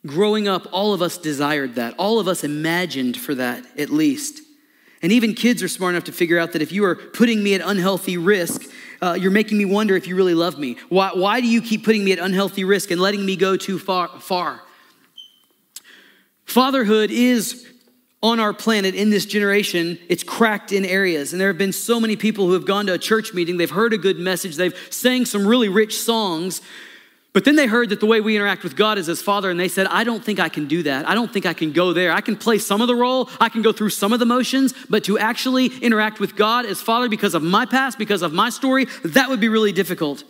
[0.04, 1.94] Growing up, all of us desired that.
[1.98, 4.40] All of us imagined for that, at least.
[5.02, 7.54] And even kids are smart enough to figure out that if you are putting me
[7.54, 8.62] at unhealthy risk,
[9.02, 10.76] uh, you're making me wonder if you really love me.
[10.88, 13.78] Why, why do you keep putting me at unhealthy risk and letting me go too
[13.78, 14.62] far, far?
[16.44, 17.66] Fatherhood is
[18.22, 21.32] on our planet in this generation, it's cracked in areas.
[21.32, 23.70] And there have been so many people who have gone to a church meeting, they've
[23.70, 26.60] heard a good message, they've sang some really rich songs,
[27.36, 29.60] but then they heard that the way we interact with God is as Father, and
[29.60, 31.06] they said, I don't think I can do that.
[31.06, 32.10] I don't think I can go there.
[32.10, 34.72] I can play some of the role, I can go through some of the motions,
[34.88, 38.48] but to actually interact with God as Father because of my past, because of my
[38.48, 40.24] story, that would be really difficult.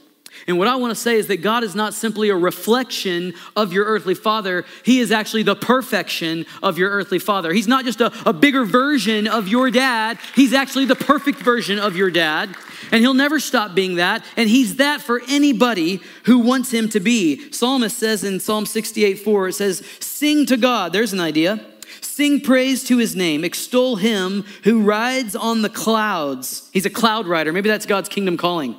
[0.49, 3.73] And what I want to say is that God is not simply a reflection of
[3.73, 7.53] your earthly father, He is actually the perfection of your earthly father.
[7.53, 11.79] He's not just a, a, bigger version of your dad, He's actually the perfect version
[11.79, 12.55] of your dad.
[12.91, 14.25] And He'll never stop being that.
[14.37, 17.51] And He's that for anybody who wants Him to be.
[17.53, 20.93] Psalmist says in Psalm 68 4, it says, Sing to God.
[20.93, 21.65] There's an idea.
[22.01, 26.71] Sing praise to his name, extol him who rides on the clouds.
[26.73, 27.53] He's a cloud rider.
[27.53, 28.75] Maybe that's God's kingdom calling.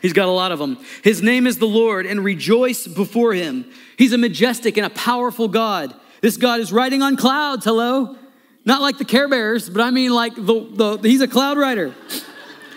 [0.00, 0.84] He's got a lot of them.
[1.04, 3.70] His name is the Lord, and rejoice before him.
[3.96, 5.94] He's a majestic and a powerful God.
[6.20, 8.16] This God is riding on clouds, hello?
[8.64, 11.94] Not like the Care Bears, but I mean like the, the he's a cloud rider.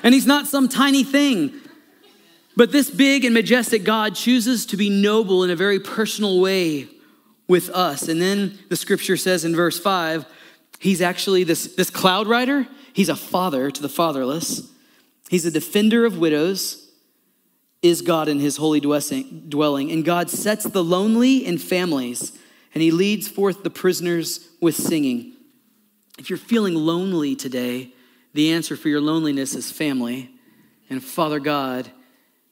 [0.06, 1.52] And he's not some tiny thing.
[2.56, 6.88] But this big and majestic God chooses to be noble in a very personal way
[7.48, 8.08] with us.
[8.08, 10.26] And then the scripture says in verse 5,
[10.80, 14.72] he's actually this, this cloud rider, he's a father to the fatherless.
[15.30, 16.84] He's a defender of widows
[17.82, 19.91] is God in his holy dwelling.
[19.91, 22.32] And God sets the lonely in families,
[22.74, 25.34] and he leads forth the prisoners with singing.
[26.18, 27.91] If you're feeling lonely today,
[28.36, 30.30] the answer for your loneliness is family.
[30.89, 31.89] And Father God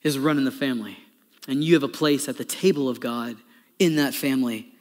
[0.01, 0.97] is running the family.
[1.47, 3.35] And you have a place at the table of God
[3.79, 4.73] in that family.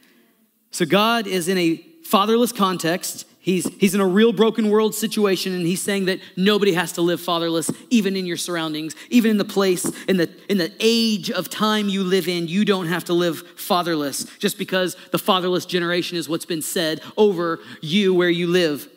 [0.70, 3.26] So God is in a fatherless context.
[3.40, 7.02] He's, he's in a real broken world situation, and he's saying that nobody has to
[7.02, 11.32] live fatherless, even in your surroundings, even in the place, in the, in the age
[11.32, 15.66] of time you live in, you don't have to live fatherless just because the fatherless
[15.66, 18.88] generation is what's been said over you where you live.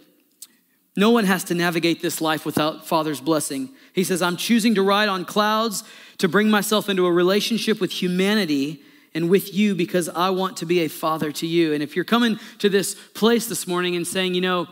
[0.96, 3.70] No one has to navigate this life without Father's blessing.
[3.94, 5.84] He says, I'm choosing to ride on clouds
[6.20, 8.82] to bring myself into a relationship with humanity
[9.14, 11.74] and with you because I want to be a father to you.
[11.74, 14.68] And if you're coming to this place this morning and saying, you know,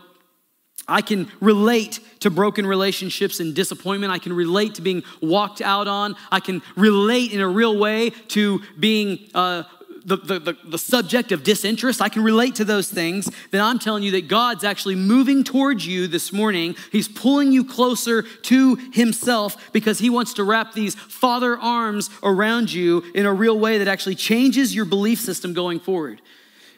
[0.88, 4.12] I can relate to broken relationships and disappointment.
[4.12, 6.16] I can relate to being walked out on.
[6.30, 9.64] I can relate in a real way to being uh,
[10.06, 13.80] the, the, the, the, subject of disinterest, I can relate to those things, then I'm
[13.80, 16.76] telling you that God's actually moving towards you this morning.
[16.92, 22.72] He's pulling you closer to Himself because He wants to wrap these father arms around
[22.72, 26.22] you in a real way that actually changes your belief system going forward.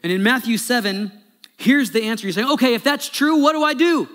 [0.03, 1.11] And in Matthew 7,
[1.57, 2.27] here's the answer.
[2.27, 4.07] You're saying, okay, if that's true, what do I do?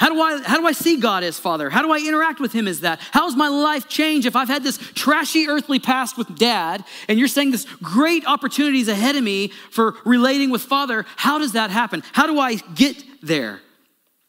[0.00, 1.68] How do I how do I see God as Father?
[1.68, 3.00] How do I interact with him as that?
[3.10, 7.28] How's my life change if I've had this trashy earthly past with dad and you're
[7.28, 11.04] saying this great opportunities ahead of me for relating with Father?
[11.16, 12.02] How does that happen?
[12.12, 13.60] How do I get there?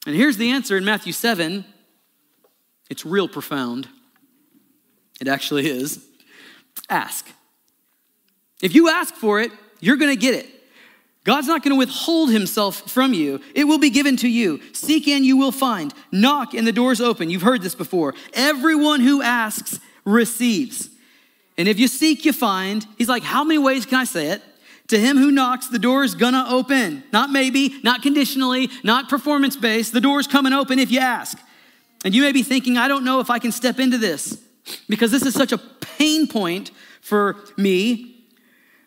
[0.05, 1.63] And here's the answer in Matthew 7.
[2.89, 3.87] It's real profound.
[5.21, 6.05] It actually is.
[6.89, 7.31] Ask.
[8.61, 10.49] If you ask for it, you're going to get it.
[11.23, 13.41] God's not going to withhold himself from you.
[13.53, 14.59] It will be given to you.
[14.73, 15.93] Seek and you will find.
[16.11, 17.29] Knock and the door's open.
[17.29, 18.15] You've heard this before.
[18.33, 20.89] Everyone who asks receives.
[21.57, 22.85] And if you seek, you find.
[22.97, 24.41] He's like, How many ways can I say it?
[24.87, 27.03] To him who knocks, the door is gonna open.
[27.13, 29.93] Not maybe, not conditionally, not performance based.
[29.93, 31.37] The door's coming open if you ask.
[32.03, 34.41] And you may be thinking, I don't know if I can step into this
[34.89, 38.25] because this is such a pain point for me.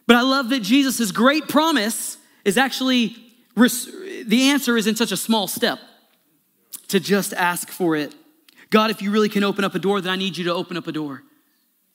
[0.06, 3.16] But I love that Jesus' great promise is actually
[3.57, 5.78] the answer is in such a small step
[6.88, 8.14] to just ask for it.
[8.70, 10.76] God, if you really can open up a door, then I need you to open
[10.76, 11.22] up a door.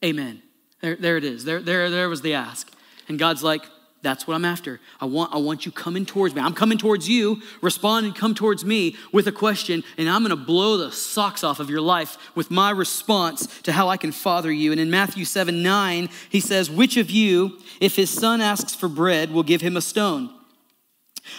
[0.03, 0.41] Amen.
[0.81, 1.43] There, there it is.
[1.43, 2.71] There, there, there was the ask.
[3.09, 3.63] And God's like,
[4.01, 4.79] that's what I'm after.
[5.01, 6.41] I want, I want you coming towards me.
[6.41, 7.41] I'm coming towards you.
[7.61, 11.43] Respond and come towards me with a question, and I'm going to blow the socks
[11.43, 14.71] off of your life with my response to how I can father you.
[14.71, 18.87] And in Matthew 7 9, he says, Which of you, if his son asks for
[18.87, 20.33] bread, will give him a stone?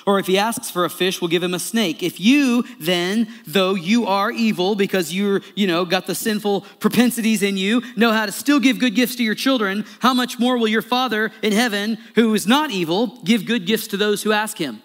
[0.06, 2.02] Or if he asks for a fish, we'll give him a snake.
[2.02, 7.42] If you then, though you are evil because you're, you know, got the sinful propensities
[7.42, 10.58] in you, know how to still give good gifts to your children, how much more
[10.58, 14.32] will your Father in heaven, who is not evil, give good gifts to those who
[14.32, 14.82] ask him?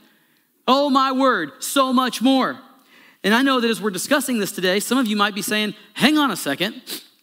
[0.67, 2.59] Oh my word, so much more.
[3.23, 5.73] And I know that as we're discussing this today, some of you might be saying,
[5.93, 6.81] hang on a second.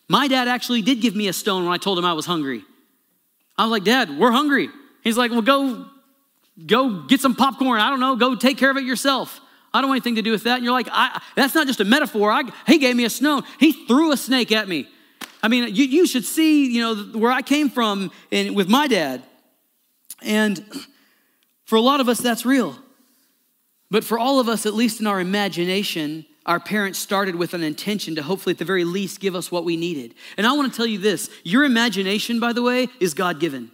[0.08, 2.64] My dad actually did give me a stone when I told him I was hungry.
[3.56, 4.68] I was like, Dad, we're hungry.
[5.02, 5.86] He's like, Well, go
[6.66, 7.80] go get some popcorn.
[7.80, 9.40] I don't know, go take care of it yourself.
[9.74, 10.56] I don't want anything to do with that.
[10.56, 10.88] And you're like,
[11.34, 12.30] that's not just a metaphor.
[12.30, 13.42] I, he gave me a snow.
[13.58, 14.86] He threw a snake at me.
[15.42, 18.86] I mean, you, you should see, you know, where I came from in, with my
[18.86, 19.22] dad.
[20.20, 20.64] And
[21.64, 22.76] for a lot of us, that's real.
[23.90, 27.62] But for all of us, at least in our imagination, our parents started with an
[27.62, 30.14] intention to hopefully, at the very least, give us what we needed.
[30.36, 33.70] And I want to tell you this your imagination, by the way, is God given.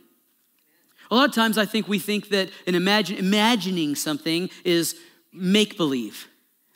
[1.10, 4.96] A lot of times I think we think that an imagine, imagining something is
[5.32, 6.28] make believe,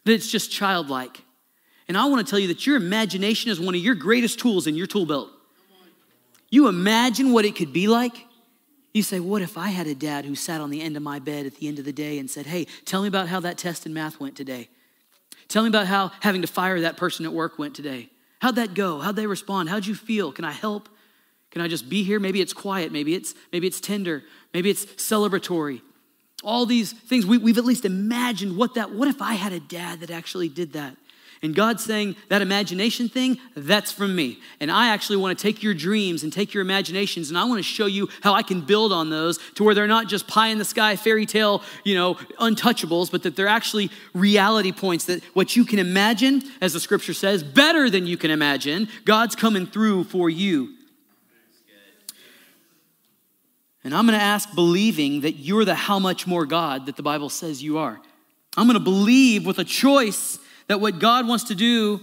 [0.05, 1.23] that it's just childlike.
[1.88, 4.66] And I want to tell you that your imagination is one of your greatest tools
[4.66, 5.31] in your tool belt.
[6.49, 8.27] You imagine what it could be like.
[8.92, 11.18] You say, What if I had a dad who sat on the end of my
[11.18, 13.59] bed at the end of the day and said, Hey, tell me about how that
[13.59, 14.68] test in math went today?
[15.49, 18.11] Tell me about how having to fire that person at work went today.
[18.40, 19.01] How'd that go?
[19.01, 19.68] How'd they respond?
[19.68, 20.33] How'd you feel?
[20.33, 20.88] Can I help?
[21.53, 22.19] Can I just be here?
[22.19, 25.83] Maybe it's quiet, maybe it's maybe it's tender, maybe it's celebratory.
[26.43, 29.61] All these things we, we've at least imagined what that, what if I had a
[29.61, 30.97] dad that actually did that?
[31.45, 34.38] And God's saying that imagination thing, that's from me.
[34.61, 37.59] And I actually want to take your dreams and take your imaginations and I want
[37.59, 40.49] to show you how I can build on those to where they're not just pie
[40.49, 45.22] in the sky fairy tale, you know, untouchables, but that they're actually reality points that
[45.35, 49.66] what you can imagine, as the scripture says, better than you can imagine, God's coming
[49.66, 50.76] through for you.
[53.85, 57.03] And I'm going to ask believing that you're the how much more God that the
[57.03, 58.01] Bible says you are.
[58.57, 62.01] I'm going to believe with a choice that what God wants to do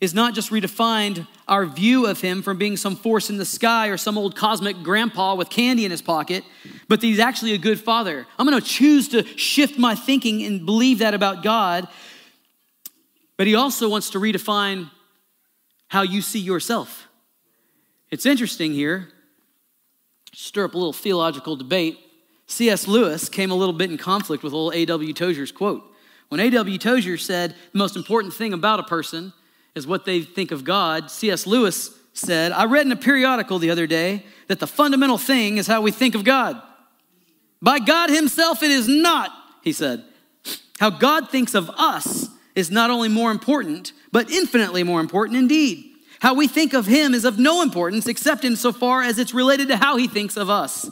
[0.00, 3.88] is not just redefined our view of him from being some force in the sky
[3.88, 6.44] or some old cosmic grandpa with candy in his pocket,
[6.86, 8.24] but that he's actually a good father.
[8.38, 11.88] I'm going to choose to shift my thinking and believe that about God.
[13.36, 14.90] But he also wants to redefine
[15.88, 17.08] how you see yourself.
[18.10, 19.08] It's interesting here
[20.38, 21.98] stir up a little theological debate.
[22.46, 22.86] C.S.
[22.86, 25.12] Lewis came a little bit in conflict with old A.W.
[25.12, 25.82] Tozer's quote.
[26.28, 26.78] When A.W.
[26.78, 29.32] Tozer said the most important thing about a person
[29.74, 31.44] is what they think of God, C.S.
[31.44, 35.66] Lewis said, I read in a periodical the other day that the fundamental thing is
[35.66, 36.62] how we think of God.
[37.60, 39.32] By God Himself, it is not,
[39.64, 40.04] he said.
[40.78, 45.87] How God thinks of us is not only more important, but infinitely more important indeed.
[46.20, 49.76] How we think of Him is of no importance except insofar as it's related to
[49.76, 50.90] how He thinks of us.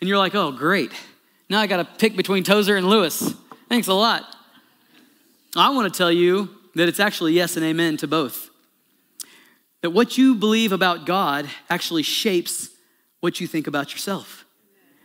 [0.00, 0.92] And you're like, oh, great.
[1.48, 3.34] Now I got to pick between Tozer and Lewis.
[3.68, 4.36] Thanks a lot.
[5.56, 8.50] I want to tell you that it's actually yes and amen to both.
[9.82, 12.68] That what you believe about God actually shapes
[13.20, 14.44] what you think about yourself.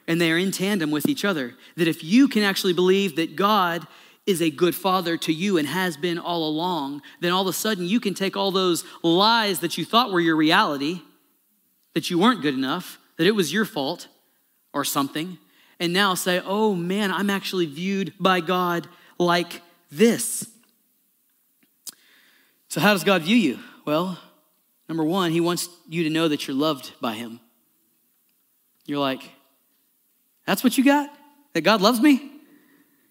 [0.08, 1.56] And they are in tandem with each other.
[1.78, 3.88] That if you can actually believe that God
[4.26, 7.54] is a good father to you and has been all along, then all of a
[7.54, 11.02] sudden you can take all those lies that you thought were your reality,
[11.94, 14.08] that you weren't good enough, that it was your fault
[14.74, 15.38] or something,
[15.80, 18.88] and now say, oh man, I'm actually viewed by God
[19.20, 19.62] like
[19.92, 20.48] this.
[22.68, 23.60] So, how does God view you?
[23.86, 24.20] Well,
[24.90, 27.40] number one, He wants you to know that you're loved by Him.
[28.86, 29.32] You're like,
[30.46, 31.10] that's what you got?
[31.54, 32.35] That God loves me?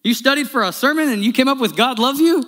[0.04, 2.44] You studied for a sermon and you came up with God loves you?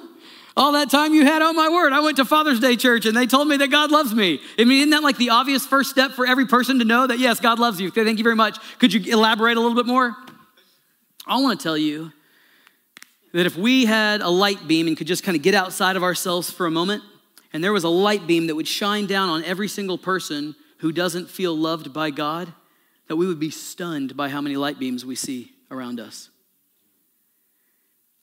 [0.59, 3.17] All that time you had, oh my word, I went to Father's Day church and
[3.17, 4.41] they told me that God loves me.
[4.59, 7.19] I mean, isn't that like the obvious first step for every person to know that,
[7.19, 7.89] yes, God loves you?
[7.89, 8.59] Okay, thank you very much.
[8.79, 10.15] Could you elaborate a little bit more?
[11.27, 12.13] I want to tell you
[13.33, 16.03] that if we had a light beam and could just kind of get outside of
[16.03, 17.03] ourselves for a moment,
[17.53, 20.93] and there was a light beam that would shine down on every single person who
[20.93, 22.53] doesn't feel loved by God,
[23.09, 26.31] that we would be stunned by how many light beams we see around us.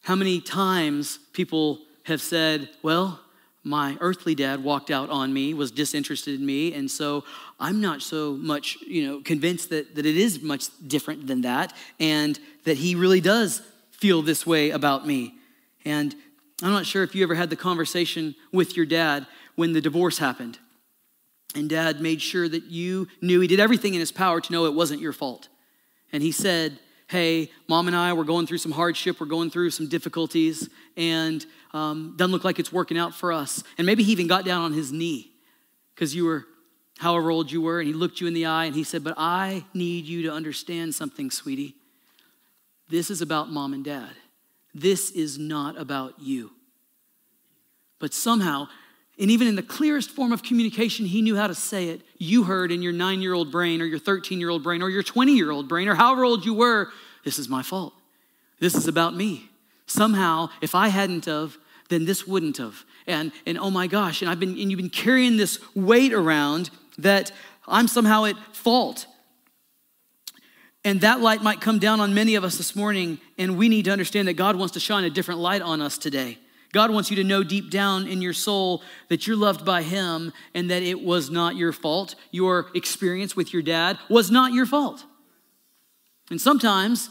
[0.04, 3.22] How many times people have said, Well,
[3.64, 7.24] my earthly dad walked out on me, was disinterested in me, and so
[7.58, 11.74] I'm not so much, you know, convinced that, that it is much different than that,
[12.02, 15.36] and that he really does feel this way about me.
[15.86, 16.14] And
[16.62, 19.26] I'm not sure if you ever had the conversation with your dad
[19.56, 20.60] when the divorce happened.
[21.56, 24.66] And dad made sure that you knew he did everything in his power to know
[24.66, 25.48] it wasn't your fault.
[26.12, 26.80] And he said,
[27.14, 31.46] Hey, mom and I, we're going through some hardship, we're going through some difficulties, and
[31.72, 33.64] um, doesn't look like it's working out for us.
[33.78, 35.30] And maybe he even got down on his knee
[35.94, 36.46] because you were
[36.98, 39.14] however old you were, and he looked you in the eye and he said, But
[39.16, 41.76] I need you to understand something, sweetie.
[42.90, 44.14] This is about mom and dad.
[44.74, 46.50] This is not about you.
[48.00, 48.70] But somehow,
[49.20, 52.02] and even in the clearest form of communication, he knew how to say it.
[52.18, 54.90] You heard in your nine year old brain, or your 13 year old brain, or
[54.90, 56.90] your 20 year old brain, or however old you were,
[57.24, 57.94] this is my fault.
[58.60, 59.50] This is about me.
[59.86, 61.58] Somehow, if I hadn't of,
[61.90, 62.84] then this wouldn't have.
[63.06, 66.70] And, and oh my gosh, and I've been and you've been carrying this weight around
[66.98, 67.32] that
[67.68, 69.06] I'm somehow at fault.
[70.86, 73.86] And that light might come down on many of us this morning, and we need
[73.86, 76.38] to understand that God wants to shine a different light on us today.
[76.74, 80.34] God wants you to know deep down in your soul that you're loved by Him
[80.54, 82.16] and that it was not your fault.
[82.32, 85.06] Your experience with your dad was not your fault.
[86.30, 87.10] And sometimes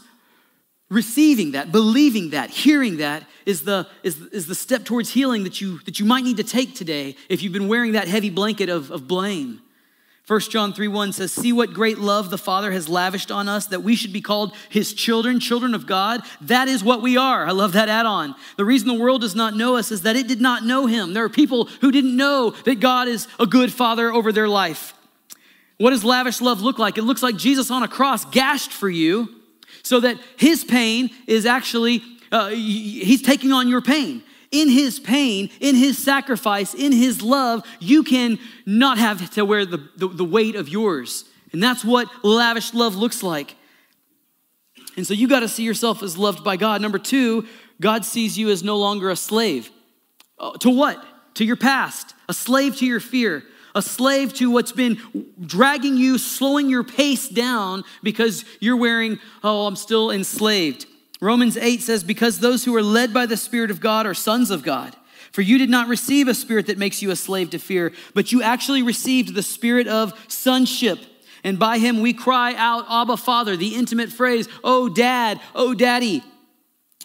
[0.89, 5.61] receiving that, believing that, hearing that is the, is, is the step towards healing that
[5.61, 8.67] you, that you might need to take today if you've been wearing that heavy blanket
[8.69, 9.61] of, of blame.
[10.25, 13.65] 1 John 3 1 says, See what great love the Father has lavished on us
[13.65, 16.21] that we should be called his children, children of God.
[16.39, 17.45] That is what we are.
[17.45, 18.33] I love that add on.
[18.55, 21.13] The reason the world does not know us is that it did not know him.
[21.13, 24.93] There are people who didn't know that God is a good Father over their life.
[25.77, 26.97] What does lavish love look like?
[26.97, 29.27] It looks like Jesus on a cross gashed for you
[29.81, 32.01] so that his pain is actually,
[32.31, 37.65] uh, he's taking on your pain in his pain, in his sacrifice, in his love,
[37.79, 41.25] you can not have to wear the, the, the, weight of yours.
[41.51, 43.55] And that's what lavish love looks like.
[44.95, 46.81] And so you got to see yourself as loved by God.
[46.81, 47.47] Number two,
[47.81, 49.71] God sees you as no longer a slave.
[50.37, 51.03] Uh, to what?
[51.35, 53.43] To your past, a slave to your fear,
[53.73, 55.01] a slave to what's been
[55.43, 60.85] dragging you, slowing your pace down because you're wearing, oh, I'm still enslaved.
[61.23, 64.51] Romans 8 says, Because those who are led by the Spirit of God are sons
[64.51, 64.95] of God.
[65.31, 68.31] For you did not receive a spirit that makes you a slave to fear, but
[68.31, 70.99] you actually received the spirit of sonship.
[71.43, 76.23] And by him we cry out, Abba, Father, the intimate phrase, Oh, Dad, Oh, Daddy.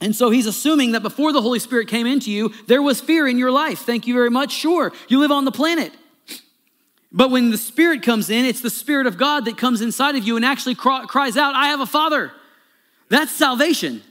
[0.01, 3.27] And so he's assuming that before the Holy Spirit came into you, there was fear
[3.27, 3.81] in your life.
[3.81, 4.53] Thank you very much.
[4.53, 5.93] Sure, you live on the planet.
[7.11, 10.25] But when the Spirit comes in, it's the Spirit of God that comes inside of
[10.25, 12.33] you and actually cries out, I have a Father.
[13.09, 14.03] That's salvation.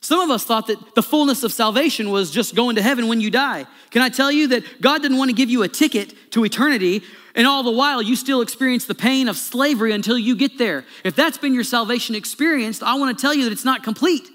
[0.00, 3.22] Some of us thought that the fullness of salvation was just going to heaven when
[3.22, 3.64] you die.
[3.90, 7.02] Can I tell you that God didn't want to give you a ticket to eternity,
[7.34, 10.84] and all the while you still experience the pain of slavery until you get there?
[11.04, 14.28] If that's been your salvation experience, I want to tell you that it's not complete.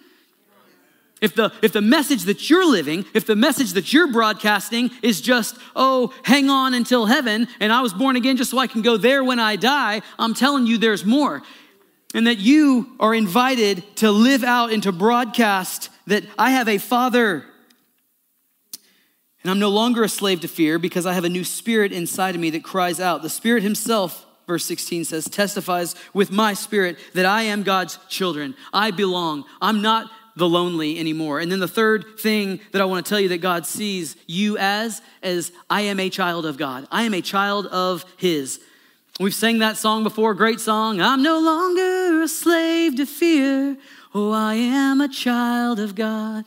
[1.22, 5.20] If the, if the message that you're living, if the message that you're broadcasting is
[5.20, 8.82] just, oh, hang on until heaven, and I was born again just so I can
[8.82, 11.44] go there when I die, I'm telling you there's more.
[12.14, 16.80] And that you are invited to live out and to broadcast that I have a
[16.80, 17.46] father.
[19.44, 22.36] And I'm no longer a slave to fear because I have a new spirit inside
[22.36, 23.22] of me that cries out.
[23.22, 28.56] The Spirit Himself, verse 16 says, testifies with my spirit that I am God's children.
[28.74, 29.46] I belong.
[29.62, 31.40] I'm not the lonely anymore.
[31.40, 34.58] And then the third thing that I want to tell you that God sees you
[34.58, 36.88] as is I am a child of God.
[36.92, 38.60] I am a child of his.
[39.20, 41.02] We've sang that song before, great song.
[41.02, 43.78] I'm no longer a slave to fear.
[44.16, 46.46] Oh, I am a child of God.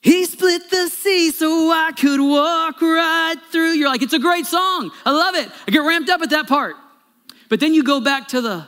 [0.00, 3.72] He split the sea so I could walk right through.
[3.72, 4.92] You're like, it's a great song.
[5.04, 5.50] I love it.
[5.66, 6.76] I get ramped up at that part.
[7.48, 8.66] But then you go back to the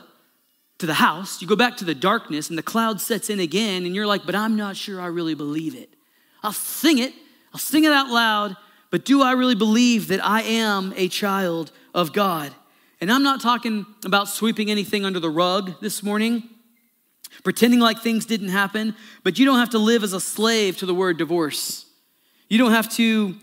[0.79, 3.85] to the house, you go back to the darkness, and the cloud sets in again,
[3.85, 5.89] and you're like, but I'm not sure I really believe it.
[6.41, 7.13] I'll sing it,
[7.53, 8.57] I'll sing it out loud,
[8.89, 12.53] but do I really believe that I am a child of God?
[13.03, 16.41] And I'm not talking about sweeping anything under the rug this morning,
[17.43, 20.85] pretending like things didn't happen, but you don't have to live as a slave to
[20.85, 21.85] the word divorce.
[22.47, 23.35] You don't have to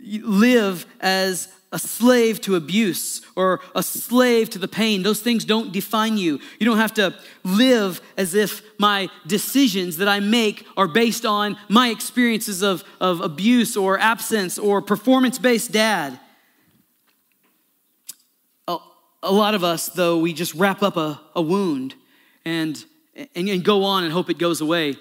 [0.00, 5.02] live as a slave to abuse or a slave to the pain.
[5.02, 6.40] Those things don't define you.
[6.58, 11.58] You don't have to live as if my decisions that I make are based on
[11.68, 16.18] my experiences of, of abuse or absence or performance based dad.
[19.26, 21.94] A, lot of us, though, we just wrap up a, a wound
[22.44, 22.82] and,
[23.34, 24.94] and, and go on and hope it goes away.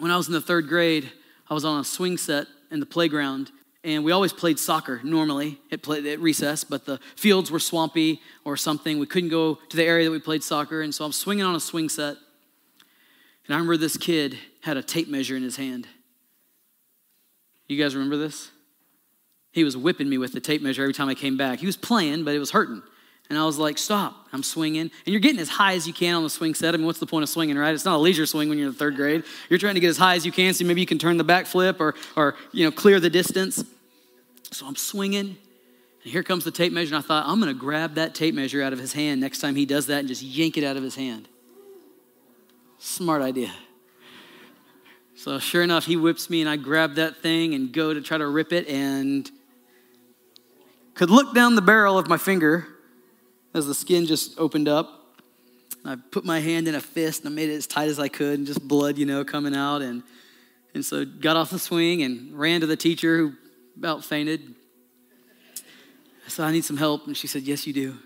[0.00, 1.10] When I was in the third grade,
[1.48, 3.52] I was on a swing set in the playground
[3.84, 8.20] and we always played soccer normally at, play, at, recess, but the fields were swampy
[8.44, 8.98] or something.
[8.98, 11.54] We couldn't go to the area that we played soccer, and so I'm swinging on
[11.54, 12.16] a swing set.
[13.46, 15.86] And I remember this kid had a tape measure in his hand.
[17.68, 18.50] You guys remember this?
[19.52, 21.58] He was whipping me with the tape measure every time I came back.
[21.58, 22.82] He was playing, but it was hurting.
[23.32, 24.28] And I was like, stop.
[24.34, 24.82] I'm swinging.
[24.82, 26.74] And you're getting as high as you can on the swing set.
[26.74, 27.72] I mean, what's the point of swinging, right?
[27.72, 29.24] It's not a leisure swing when you're in third grade.
[29.48, 31.24] You're trying to get as high as you can so maybe you can turn the
[31.24, 33.64] back flip or, or you know, clear the distance.
[34.50, 35.38] So I'm swinging.
[36.02, 36.94] And here comes the tape measure.
[36.94, 39.38] And I thought, I'm going to grab that tape measure out of his hand next
[39.38, 41.26] time he does that and just yank it out of his hand.
[42.80, 43.50] Smart idea.
[45.14, 48.18] So sure enough, he whips me and I grab that thing and go to try
[48.18, 49.30] to rip it and
[50.92, 52.68] could look down the barrel of my finger
[53.54, 55.00] as the skin just opened up.
[55.84, 58.08] I put my hand in a fist and I made it as tight as I
[58.08, 59.82] could, and just blood, you know, coming out.
[59.82, 60.02] And,
[60.74, 63.32] and so got off the swing and ran to the teacher who
[63.76, 64.54] about fainted.
[66.24, 67.06] I said, I need some help.
[67.06, 67.96] And she said, Yes, you do.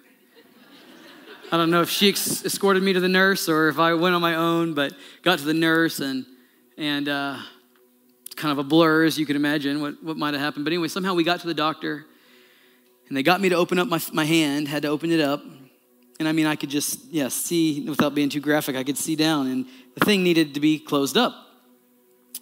[1.52, 4.20] I don't know if she escorted me to the nurse or if I went on
[4.20, 6.26] my own, but got to the nurse and,
[6.76, 7.38] and uh,
[8.34, 10.64] kind of a blur, as you can imagine, what, what might have happened.
[10.64, 12.06] But anyway, somehow we got to the doctor
[13.08, 15.42] and they got me to open up my, my hand, had to open it up.
[16.18, 19.16] And I mean, I could just, yeah, see, without being too graphic, I could see
[19.16, 19.46] down.
[19.48, 21.34] And the thing needed to be closed up.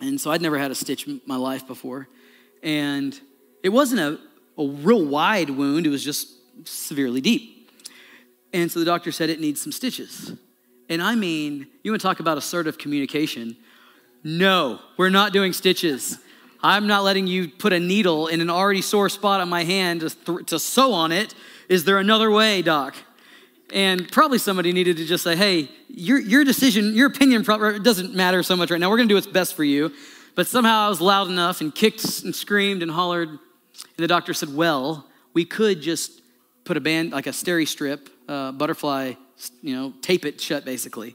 [0.00, 2.08] And so I'd never had a stitch in my life before.
[2.62, 3.18] And
[3.62, 4.18] it wasn't a,
[4.60, 6.28] a real wide wound, it was just
[6.66, 7.70] severely deep.
[8.52, 10.32] And so the doctor said it needs some stitches.
[10.88, 13.56] And I mean, you want to talk about assertive communication?
[14.22, 16.18] No, we're not doing stitches.
[16.64, 20.00] I'm not letting you put a needle in an already sore spot on my hand
[20.00, 21.34] to, th- to sew on it.
[21.68, 22.96] Is there another way, doc?
[23.70, 28.42] And probably somebody needed to just say, hey, your, your decision, your opinion doesn't matter
[28.42, 28.88] so much right now.
[28.88, 29.92] We're going to do what's best for you.
[30.36, 33.28] But somehow I was loud enough and kicked and screamed and hollered.
[33.28, 33.38] And
[33.98, 36.22] the doctor said, well, we could just
[36.64, 39.12] put a band, like a steri strip, uh, butterfly,
[39.60, 41.14] you know, tape it shut basically.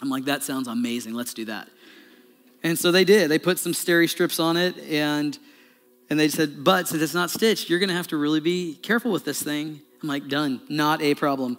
[0.00, 1.14] I'm like, that sounds amazing.
[1.14, 1.68] Let's do that.
[2.64, 3.30] And so they did.
[3.30, 5.38] They put some steri strips on it and
[6.10, 9.12] and they said, but since it's not stitched, you're gonna have to really be careful
[9.12, 9.80] with this thing.
[10.02, 11.58] I'm like, done, not a problem.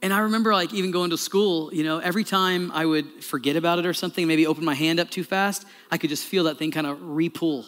[0.00, 3.56] And I remember like even going to school, you know, every time I would forget
[3.56, 6.44] about it or something, maybe open my hand up too fast, I could just feel
[6.44, 7.66] that thing kind of re-pull.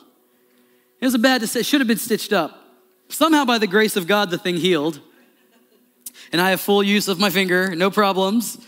[1.01, 2.65] It was a bad decision, should have been stitched up.
[3.09, 5.01] Somehow by the grace of God, the thing healed.
[6.33, 8.59] And I have full use of my finger, no problems.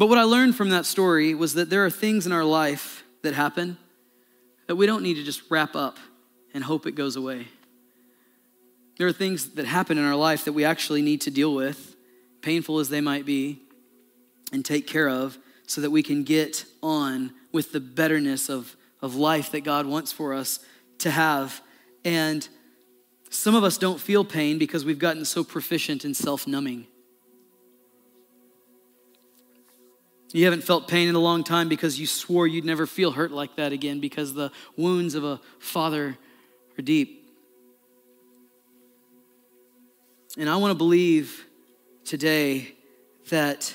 [0.00, 3.04] But what I learned from that story was that there are things in our life
[3.20, 3.76] that happen
[4.66, 5.98] that we don't need to just wrap up
[6.54, 7.48] and hope it goes away.
[8.96, 11.96] There are things that happen in our life that we actually need to deal with,
[12.40, 13.60] painful as they might be,
[14.54, 15.36] and take care of
[15.66, 20.12] so that we can get on with the betterness of, of life that God wants
[20.12, 20.60] for us
[21.00, 21.60] to have.
[22.06, 22.48] And
[23.28, 26.86] some of us don't feel pain because we've gotten so proficient in self numbing.
[30.32, 33.32] You haven't felt pain in a long time because you swore you'd never feel hurt
[33.32, 36.16] like that again because the wounds of a father
[36.78, 37.28] are deep.
[40.38, 41.44] And I want to believe
[42.04, 42.74] today
[43.30, 43.74] that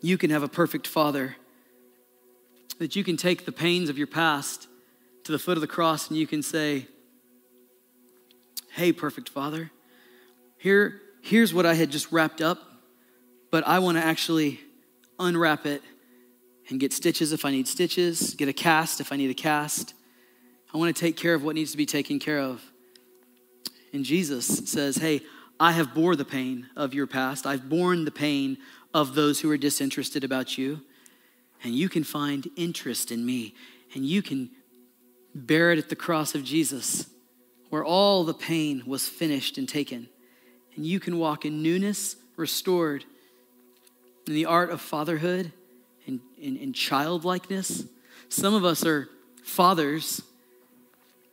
[0.00, 1.36] you can have a perfect father,
[2.78, 4.68] that you can take the pains of your past
[5.24, 6.86] to the foot of the cross and you can say,
[8.72, 9.70] Hey, perfect father,
[10.56, 12.58] here, here's what I had just wrapped up,
[13.50, 14.60] but I want to actually
[15.20, 15.82] unwrap it
[16.68, 19.94] and get stitches if I need stitches, get a cast if I need a cast.
[20.72, 22.62] I want to take care of what needs to be taken care of.
[23.92, 25.22] And Jesus says, Hey,
[25.58, 27.44] I have bore the pain of your past.
[27.46, 28.56] I've borne the pain
[28.94, 30.80] of those who are disinterested about you.
[31.62, 33.54] And you can find interest in me.
[33.94, 34.50] And you can
[35.34, 37.06] bear it at the cross of Jesus,
[37.68, 40.08] where all the pain was finished and taken.
[40.76, 43.04] And you can walk in newness, restored,
[44.30, 45.50] in the art of fatherhood
[46.06, 47.82] and, and, and childlikeness.
[48.28, 49.08] Some of us are
[49.42, 50.22] fathers,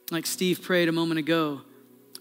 [0.09, 1.61] like Steve prayed a moment ago,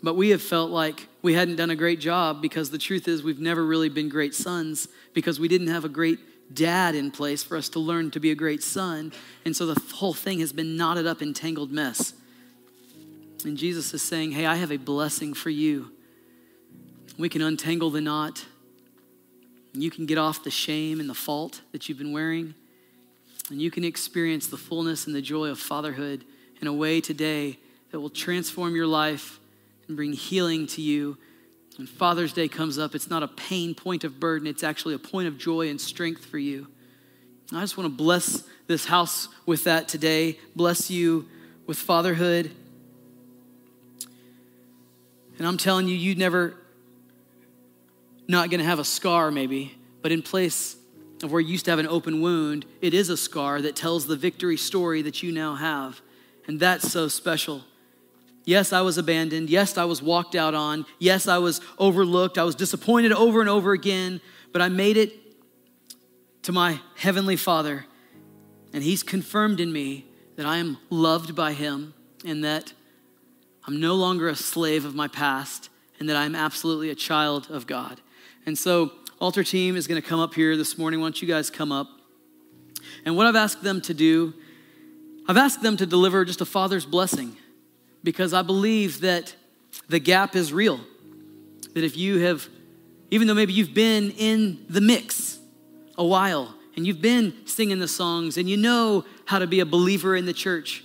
[0.03, 3.23] but we have felt like we hadn't done a great job because the truth is
[3.23, 6.19] we've never really been great sons because we didn't have a great
[6.53, 9.15] dad in place for us to learn to be a great son.
[9.47, 12.13] And so the whole thing has been knotted up in tangled mess.
[13.47, 15.91] And Jesus is saying, Hey, I have a blessing for you.
[17.17, 18.45] We can untangle the knot
[19.77, 22.55] and you can get off the shame and the fault that you've been wearing.
[23.51, 26.25] And you can experience the fullness and the joy of fatherhood
[26.63, 27.59] in a way today
[27.91, 29.39] that will transform your life
[29.87, 31.19] and bring healing to you.
[31.77, 34.99] When Father's Day comes up, it's not a pain point of burden, it's actually a
[34.99, 36.69] point of joy and strength for you.
[37.53, 40.39] I just want to bless this house with that today.
[40.57, 41.29] Bless you
[41.67, 42.51] with fatherhood.
[45.37, 46.57] And I'm telling you, you never
[48.29, 50.77] not going to have a scar, maybe, but in place
[51.23, 54.07] of where you used to have an open wound, it is a scar that tells
[54.07, 56.01] the victory story that you now have.
[56.47, 57.65] And that's so special.
[58.45, 59.51] Yes, I was abandoned.
[59.51, 60.87] Yes, I was walked out on.
[60.99, 62.39] Yes, I was overlooked.
[62.39, 64.21] I was disappointed over and over again,
[64.53, 65.13] but I made it
[66.43, 67.87] to my heavenly Father,
[68.73, 70.07] and He's confirmed in me
[70.37, 71.93] that I am loved by Him
[72.25, 72.73] and that
[73.67, 77.67] I'm no longer a slave of my past and that I'm absolutely a child of
[77.67, 78.01] God.
[78.47, 81.01] And so, altar team is going to come up here this morning.
[81.01, 81.89] Why don't you guys come up?
[83.05, 84.35] And what I've asked them to do,
[85.27, 87.37] I've asked them to deliver just a father's blessing
[88.05, 89.35] because I believe that
[89.89, 90.79] the gap is real.
[91.75, 92.49] That if you have,
[93.11, 95.41] even though maybe you've been in the mix
[95.99, 99.67] a while and you've been singing the songs and you know how to be a
[99.67, 100.85] believer in the church,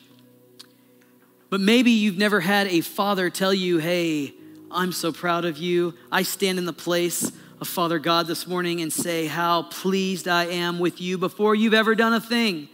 [1.52, 4.34] but maybe you've never had a father tell you, hey,
[4.72, 5.94] I'm so proud of you.
[6.12, 7.32] I stand in the place
[7.62, 11.76] of Father God this morning and say how pleased I am with you before you've
[11.76, 12.68] ever done a thing.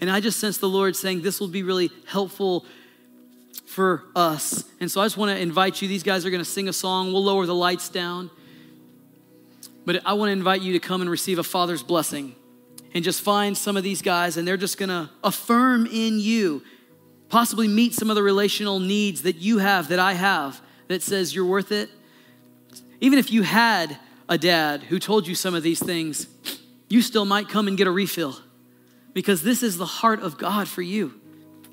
[0.00, 2.64] And I just sense the Lord saying this will be really helpful
[3.66, 4.64] for us.
[4.80, 5.88] And so I just want to invite you.
[5.88, 7.12] These guys are going to sing a song.
[7.12, 8.30] We'll lower the lights down.
[9.84, 12.34] But I want to invite you to come and receive a father's blessing
[12.94, 16.62] and just find some of these guys, and they're just going to affirm in you,
[17.28, 21.34] possibly meet some of the relational needs that you have, that I have, that says
[21.34, 21.90] you're worth it.
[23.02, 23.98] Even if you had
[24.30, 26.28] a dad who told you some of these things,
[26.88, 28.36] you still might come and get a refill
[29.12, 31.20] because this is the heart of God for you.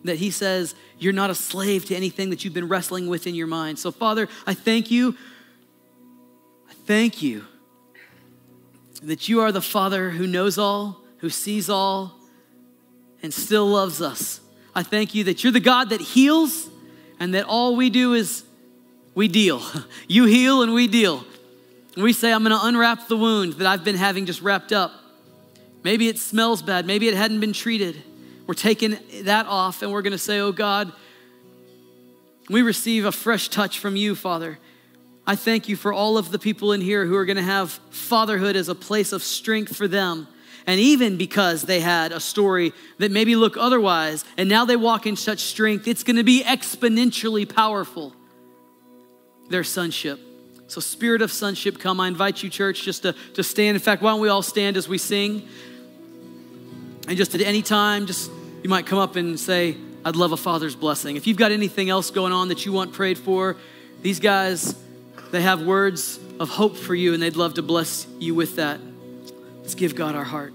[0.03, 3.35] That He says you're not a slave to anything that you've been wrestling with in
[3.35, 3.77] your mind.
[3.77, 5.15] So, Father, I thank you.
[6.69, 7.45] I thank you
[9.03, 12.15] that you are the Father who knows all, who sees all,
[13.21, 14.41] and still loves us.
[14.73, 16.69] I thank you that you're the God that heals
[17.19, 18.43] and that all we do is
[19.13, 19.61] we deal.
[20.09, 21.25] You heal and we deal.
[21.97, 24.93] We say, I'm going to unwrap the wound that I've been having just wrapped up.
[25.83, 26.85] Maybe it smells bad.
[26.85, 28.01] Maybe it hadn't been treated.
[28.45, 30.91] We're taking that off and we're going to say, Oh God,
[32.49, 34.59] we receive a fresh touch from you, Father.
[35.25, 37.71] I thank you for all of the people in here who are going to have
[37.89, 40.27] fatherhood as a place of strength for them.
[40.65, 45.05] And even because they had a story that maybe looked otherwise, and now they walk
[45.05, 48.13] in such strength, it's going to be exponentially powerful.
[49.49, 50.19] Their sonship.
[50.67, 51.99] So, spirit of sonship, come.
[51.99, 53.75] I invite you, church, just to, to stand.
[53.75, 55.47] In fact, why don't we all stand as we sing?
[57.07, 58.29] And just at any time, just
[58.63, 61.15] you might come up and say, I'd love a father's blessing.
[61.15, 63.55] If you've got anything else going on that you want prayed for,
[64.01, 64.75] these guys,
[65.31, 68.79] they have words of hope for you and they'd love to bless you with that.
[69.61, 70.53] Let's give God our heart.